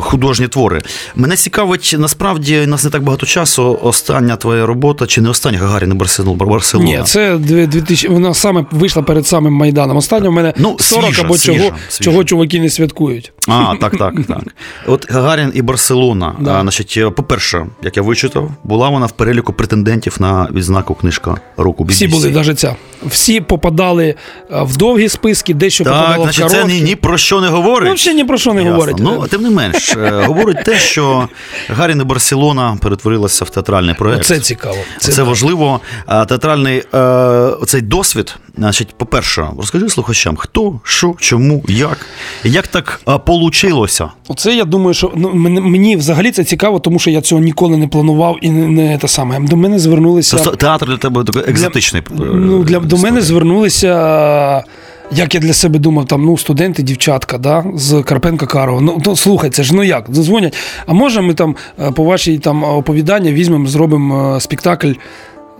[0.00, 0.80] художні твори.
[1.16, 3.78] Мене цікавить, насправді, у нас не так багато часу.
[3.82, 6.44] Остання твоя робота, чи не остання Гагаріна Барселона?
[6.44, 6.90] Барселона.
[6.90, 9.96] Ні, це дві- 2000, вона саме вийшла перед самим Майданом.
[9.96, 12.10] Останнє в мене Ну, 40 свіжа, або свіжа, чого, свіжа.
[12.10, 13.32] чого чуваки не святкують.
[13.48, 14.42] А, так, так, так.
[14.86, 16.34] От Гагарін і Барселона.
[16.40, 16.58] Да.
[16.58, 21.84] А, значить, по-перше, як я вичитав, була вона в переліку претендентів на відзнаку книжка року
[21.84, 21.90] BBC.
[21.90, 22.76] Всі були, навіть ця.
[23.06, 27.18] Всі попадали е, в довгі списки, дещо Так, попадало значить, в це ні, ні про
[27.18, 27.88] що не говорить.
[27.88, 28.72] Ну, взагалі ні про що не Ясно.
[28.72, 28.96] говорить.
[29.00, 31.28] Ну, тим не менш, е, говорить те, що
[31.68, 34.24] Гагарін і Барселона перетворилася в театральний проект.
[34.24, 34.78] Це цікаво.
[34.98, 35.80] Це, це важливо.
[36.06, 38.36] Театральний е, цей досвід.
[38.58, 42.06] Значить, по-перше, розкажи слухачам, хто, що, чому, як,
[42.44, 44.08] як так а, получилося.
[44.28, 47.88] Оце я думаю, що ну, мені, взагалі це цікаво, тому що я цього ніколи не
[47.88, 49.40] планував і не, не те саме.
[49.40, 50.36] До мене звернулися.
[50.36, 52.02] Просто театр для тебе такий екзотичний.
[52.10, 54.64] е, Ну, для, до мене звернулися,
[55.12, 58.80] як я для себе думав, там, ну, студенти, дівчатка, да, з Карпенка Карова.
[58.80, 60.56] Ну, то, слухай, це ж ну як, дзвонять.
[60.86, 64.92] А може ми там е, по вашій там оповіданні візьмемо, зробимо е, спектакль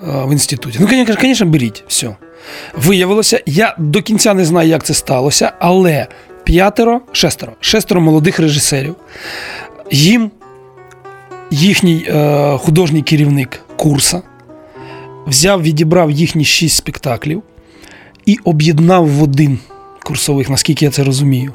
[0.02, 0.78] в інституті.
[0.80, 0.88] Ну,
[1.20, 1.84] звісно, беріть.
[1.88, 2.16] Все.
[2.76, 6.06] Виявилося, я до кінця не знаю, як це сталося, але
[6.44, 8.94] п'ятеро, шестеро, шестеро молодих режисерів.
[9.90, 10.30] Їм
[11.50, 14.22] їхній е, художній керівник курса
[15.26, 17.42] взяв, відібрав їхні шість спектаклів
[18.26, 19.58] і об'єднав в один
[20.08, 21.52] курсових, наскільки я це розумію.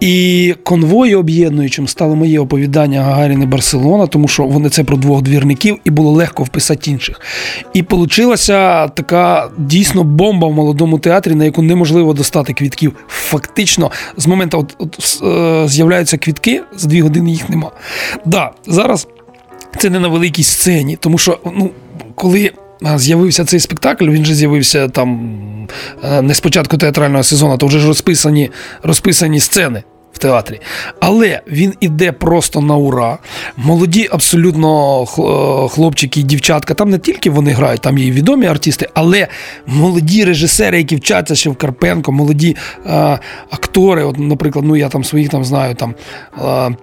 [0.00, 5.78] І конвою об'єднуючим стало моє оповідання Гагаріни Барселона, тому що вони це про двох двірників,
[5.84, 7.20] і було легко вписати інших.
[7.74, 12.96] І получилася така дійсно бомба в молодому театрі, на яку неможливо достати квітків.
[13.08, 17.70] Фактично, з моменту от, от, е, з'являються квітки, з дві години їх нема.
[18.24, 19.06] Да, зараз
[19.78, 21.70] це не на великій сцені, тому що ну,
[22.14, 22.52] коли
[22.96, 25.30] з'явився цей спектакль, він же з'явився там
[26.04, 28.50] е, не з початку театрального сезону, то вже ж розписані,
[28.82, 29.82] розписані сцени.
[30.12, 30.60] В театрі,
[31.00, 33.18] але він іде просто на ура.
[33.56, 36.74] Молоді абсолютно е, хлопчики і дівчатка.
[36.74, 39.28] Там не тільки вони грають, там є і відомі артисти, але
[39.66, 42.56] молоді режисери, які вчаться ще в Карпенко, молоді
[42.86, 42.90] е,
[43.50, 44.04] актори.
[44.04, 45.94] От, наприклад, ну я там своїх там знаю там.
[46.44, 46.76] Е,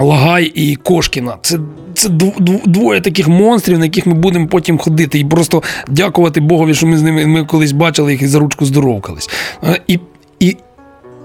[0.00, 1.36] Лагай і Кошкіна.
[1.42, 1.58] Це,
[1.94, 5.18] це дв- дв- двоє таких монстрів, на яких ми будемо потім ходити.
[5.18, 8.66] І просто дякувати Богові, що ми з ними ми колись бачили їх і за ручку
[8.66, 9.30] здоровкались.
[9.64, 9.98] Е, І,
[10.40, 10.56] і,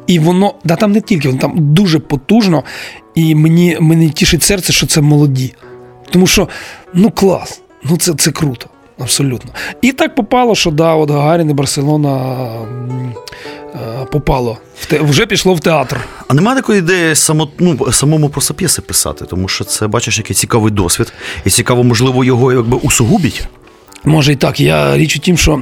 [0.07, 2.63] і воно, да там не тільки, воно там дуже потужно,
[3.15, 5.53] і мені, мені тішить серце, що це молоді.
[6.09, 6.47] Тому що,
[6.93, 8.67] ну клас, ну це, це круто.
[8.99, 9.51] Абсолютно.
[9.81, 12.45] І так попало, що да, от Гагарін і Барселона
[13.75, 14.57] е, попало.
[14.79, 15.99] В те, вже пішло в театр.
[16.27, 20.35] А немає такої ідеї само, ну, самому просто п'єси писати, тому що це бачиш, який
[20.35, 21.13] цікавий досвід,
[21.45, 23.47] і цікаво, можливо, його якби усугубіть.
[24.03, 24.59] Може і так.
[24.59, 25.59] Я річ у тім, що е,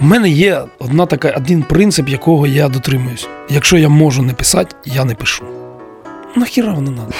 [0.00, 3.28] в мене є одна така, один принцип, якого я дотримуюсь.
[3.50, 5.44] Якщо я можу не писати, я не пишу.
[6.36, 7.12] Нахіра воно надо?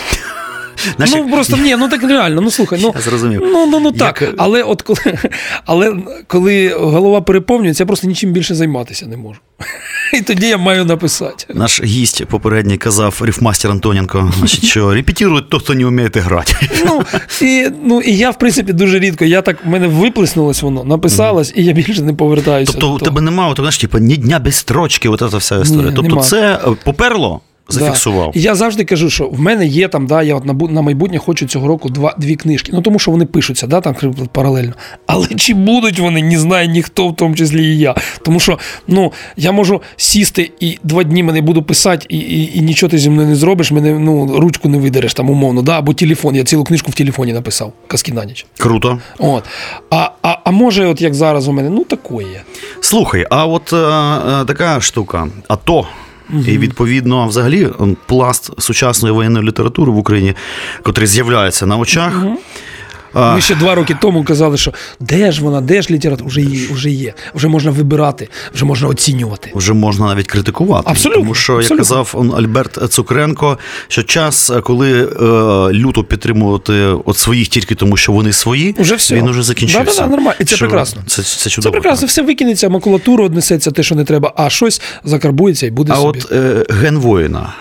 [0.97, 2.93] Знаєш, ну просто ні, ну так реально, ну слухай, ну.
[2.97, 3.43] Я зрозумів.
[3.45, 4.23] Ну, ну, ну так.
[4.23, 4.99] Як- Але от коли,
[5.65, 5.97] але
[6.27, 9.41] коли голова переповнюється, я просто нічим більше займатися не можу.
[10.13, 11.47] І тоді я маю написати.
[11.55, 16.57] Наш гість попередній казав рифмастер Антоненко, що репетирують то, хто не вміє грати.
[16.87, 17.03] Ну
[17.43, 19.25] і, ну, і я, в принципі, дуже рідко.
[19.25, 22.73] Я так, в мене виплеснулось воно, написалось, і я більше не повертаюся.
[22.73, 25.91] Тобто до у тебе немає, знаєш, типу, ні дня без строчки, от ця вся історія.
[25.91, 26.23] Ні, тобто нема.
[26.23, 28.31] це е, поперло, зафіксував.
[28.35, 28.41] Да.
[28.41, 31.19] І я завжди кажу, що в мене є там, да, я от на, на майбутнє
[31.19, 32.71] хочу цього року два, дві книжки.
[32.75, 33.95] Ну тому що вони пишуться, да, там
[34.33, 34.73] паралельно.
[35.07, 37.95] Але чи будуть вони, не знає ніхто, в тому числі і я.
[38.23, 38.59] Тому що
[38.89, 42.99] ну, я можу сісти і два дні мене буду писати, і, і, і нічого ти
[42.99, 46.37] зі мною не зробиш, мене ну, ручку не видереш там умовно, да, або телефон.
[46.37, 48.47] Я цілу книжку в телефоні написав, казки на ніч.
[48.59, 48.99] Круто.
[49.19, 49.45] От.
[49.91, 52.43] А, а, а може, от як зараз у мене, ну такое.
[52.81, 55.29] Слухай, а от е, е, така штука,
[56.29, 57.69] АТО, І відповідно, взагалі,
[58.07, 60.35] пласт сучасної воєнної літератури в Україні,
[60.83, 62.25] котрий з'являється на очах.
[62.25, 62.37] а,
[63.17, 66.29] Ми ще два роки тому казали, що де ж вона, де ж література?
[66.29, 67.15] Вже є, вже є.
[67.35, 69.51] Вже можна вибирати, вже можна оцінювати.
[69.55, 70.91] Вже можна навіть критикувати.
[70.91, 73.59] Абсолютно, Тому що, як казав он, Альберт Цукренко,
[73.89, 75.09] що час, коли е,
[75.73, 79.15] люто підтримувати от своїх тільки тому, що вони свої, Уже все.
[79.15, 79.85] він уже закінчився.
[79.85, 80.37] Да-да-да, нормально.
[80.41, 81.03] І це Що прекрасно.
[81.07, 81.73] Це, це Це чудово.
[81.73, 85.97] прекрасно, все викинеться, макулатура однесеться, те, що не треба, а щось закарбується і буде А
[85.97, 86.19] собі.
[86.25, 87.53] от е, ген воїна.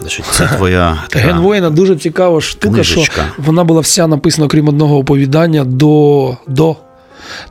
[0.00, 3.12] Значить, це твоя така- Ген воїна дуже цікава штука, Книжечка.
[3.34, 6.76] що вона була вся написана, крім одного оповідання, до, до.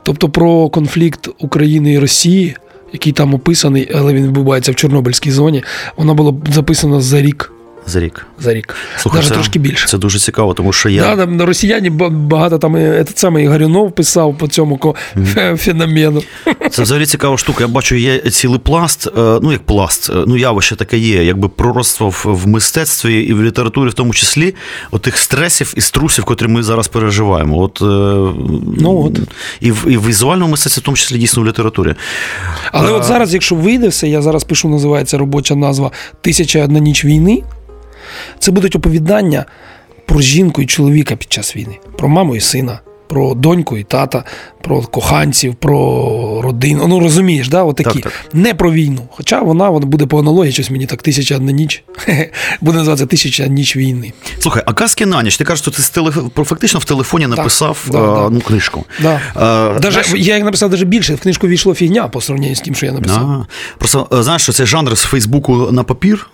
[0.02, 2.56] Тобто про конфлікт України і Росії,
[2.92, 5.64] який там описаний, але він відбувається в Чорнобильській зоні.
[5.96, 7.52] Вона була записана за рік.
[7.86, 8.26] За рік.
[8.40, 8.74] За рік.
[8.98, 9.86] Слухай, Навіть це, трошки більше.
[9.86, 11.02] Це дуже цікаво, тому що я.
[11.02, 14.96] Да, там росіяни ба- багато там і этот самий Гарюнов писав по цьому
[15.56, 16.22] феномену.
[16.70, 17.64] Це взагалі цікава штука.
[17.64, 19.10] Я бачу, є цілий пласт, е,
[19.42, 23.88] ну як пласт, е, ну явище таке є, якби пророцтво в, мистецтві і в літературі,
[23.88, 24.54] в тому числі,
[24.90, 27.58] отих стресів і струсів, котрі ми зараз переживаємо.
[27.58, 27.78] От,
[28.80, 29.18] Ну от.
[29.60, 31.94] І в, і в візуальному мистецтві, в тому числі дійсно в літературі.
[32.72, 37.04] Але от зараз, якщо вийде все, я зараз пишу, називається робоча назва Тисяча одна ніч
[37.04, 37.42] війни.
[38.38, 39.44] Це будуть оповідання
[40.06, 44.24] про жінку і чоловіка під час війни, про маму і сина, про доньку і тата,
[44.62, 46.86] про коханців, про родину.
[46.88, 47.62] Ну розумієш, да?
[47.62, 48.00] Отакі.
[48.00, 48.34] Так, так.
[48.34, 49.08] Не про війну.
[49.10, 51.82] Хоча вона от, буде по аналогії, щось мені так тисяча одна ніч.
[52.60, 54.12] Буде називатися Тисяча ніч війни.
[54.38, 56.18] Слухай, а казки на ніч, ти кажеш, що ти з телеф...
[56.36, 58.30] фактично в телефоні написав да, е, да.
[58.30, 58.84] ну, книжку.
[59.02, 59.20] Да.
[59.76, 62.60] Е, Даже, знаєш- я як написав навіть більше, в книжку війшло фігня по сравненню з
[62.60, 63.30] тим, що я написав.
[63.30, 63.46] А,
[63.78, 66.30] просто е, знаєш, що це жанр з Фейсбуку на папір.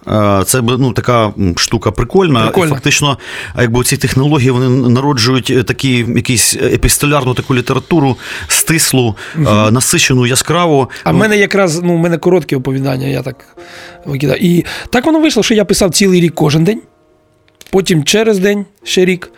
[0.46, 2.42] Це ну, така штука прикольна.
[2.42, 2.66] Прикольно.
[2.66, 3.18] І фактично,
[3.54, 8.16] а якби ці технології вони народжують такі якісь епістолярну таку літературу,
[8.48, 9.44] стислу, угу.
[9.70, 10.90] насичену, яскраву.
[11.04, 13.56] А в мене якраз ну, в мене короткі оповідання, я так
[14.04, 14.38] викидаю.
[14.40, 16.82] І так воно вийшло, що я писав цілий рік кожен день,
[17.70, 19.32] потім через день ще рік,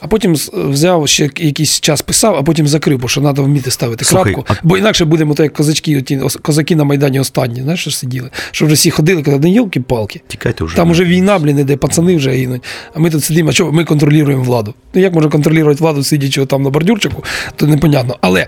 [0.00, 4.04] а потім взяв ще якийсь час писав, а потім закрив, бо що треба вміти ставити
[4.04, 4.52] Слухай, крапку.
[4.54, 8.30] а- Бо інакше будемо так, як козачки, оті, козаки на Майдані останні, знаєш, що сиділи,
[8.50, 10.20] що вже всі ходили, казали, ну йолки-палки.
[10.28, 10.76] Тікайте вже.
[10.76, 12.62] Там уже війна, блін, іде, пацани вже гинуть.
[12.94, 14.74] А ми тут сидимо, а що ми контролюємо владу.
[14.94, 17.24] Ну як можна контролювати владу, сидячи там на бордюрчику,
[17.56, 18.16] то непонятно.
[18.20, 18.46] Але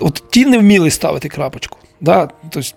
[0.00, 1.78] от ті не вміли ставити крапочку.
[2.00, 2.28] Да?
[2.50, 2.68] Тобто,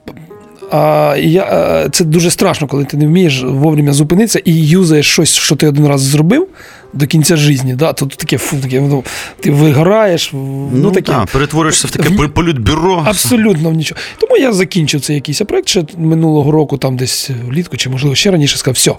[0.71, 5.55] а, я, це дуже страшно, коли ти не вмієш вовремя зупинитися і юзаєш щось, що
[5.55, 6.47] ти один раз зробив
[6.93, 7.73] до кінця житті.
[7.73, 7.93] Да?
[7.93, 9.03] Тут таке, фу, таке, ну,
[9.39, 10.29] ти вигораєш.
[10.33, 11.11] Ну, Ну, таке.
[11.11, 13.03] так, перетворишся в таке В- політбюро.
[13.07, 14.01] Абсолютно в нічого.
[14.17, 18.31] Тому я закінчив цей якийсь проект ще минулого року, там десь влітку, чи можливо ще
[18.31, 18.93] раніше сказав, все.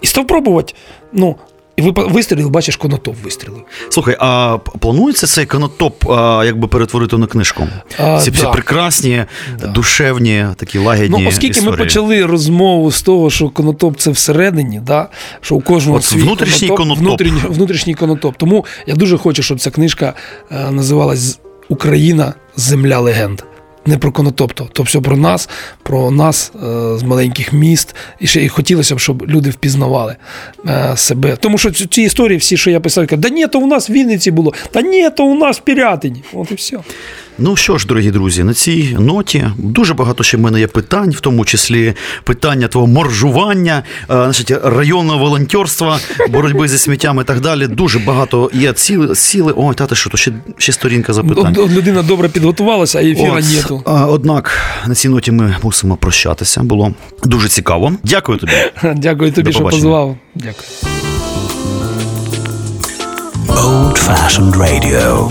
[0.00, 0.74] І став пробувати.
[1.12, 1.36] Ну,
[1.76, 3.62] і вистрілив, бачиш, конотоп вистрілив.
[3.88, 7.68] Слухай, а планується цей канотоп а, якби перетворити на книжку?
[7.98, 8.50] А, Ці всі да.
[8.50, 9.24] прекрасні,
[9.74, 11.22] душевні, такі лагідні.
[11.22, 15.08] Ну, оскільки ми почали розмову з того, що конотоп це всередині, да?
[15.40, 16.98] що у кожного От свій внутрішній конотоп.
[16.98, 18.36] Внутрішній, внутрішній конотоп.
[18.36, 20.14] Тому я дуже хочу, щоб ця книжка
[20.50, 23.42] е, називалась Україна Земля легенд.
[23.86, 25.48] Не про конотопто, то, все про нас,
[25.82, 26.58] про нас е,
[26.98, 27.94] з маленьких міст.
[28.20, 30.16] І ще і хотілося б, щоб люди впізнавали
[30.68, 31.36] е, себе.
[31.36, 33.90] Тому що ці, ці історії, всі, що я писав, кажуть, да ні, то у нас
[33.90, 36.22] в Вінниці було, та ні, то у нас в Пірятині.
[36.32, 36.78] От і все.
[37.38, 41.10] Ну що ж, дорогі друзі, на цій ноті дуже багато ще в мене є питань,
[41.10, 45.98] в тому числі питання твого моржування, е, значить, районного волонтерства,
[46.30, 47.66] боротьби зі сміттям і так далі.
[47.66, 49.52] Дуже багато є ціли, сіли.
[49.56, 51.56] Ой, тати, що то ще, ще сторінка запитань.
[51.56, 53.82] Людина добре підготувалася, а ефіра От, нету.
[53.84, 56.62] а, Однак на цій ноті ми мусимо прощатися.
[56.62, 56.92] Було
[57.24, 57.92] дуже цікаво.
[58.04, 58.52] Дякую тобі.
[58.96, 59.82] Дякую тобі, До що побачення.
[59.82, 60.16] позвав.
[60.34, 60.68] Дякую.
[63.48, 65.30] Old fashioned radio.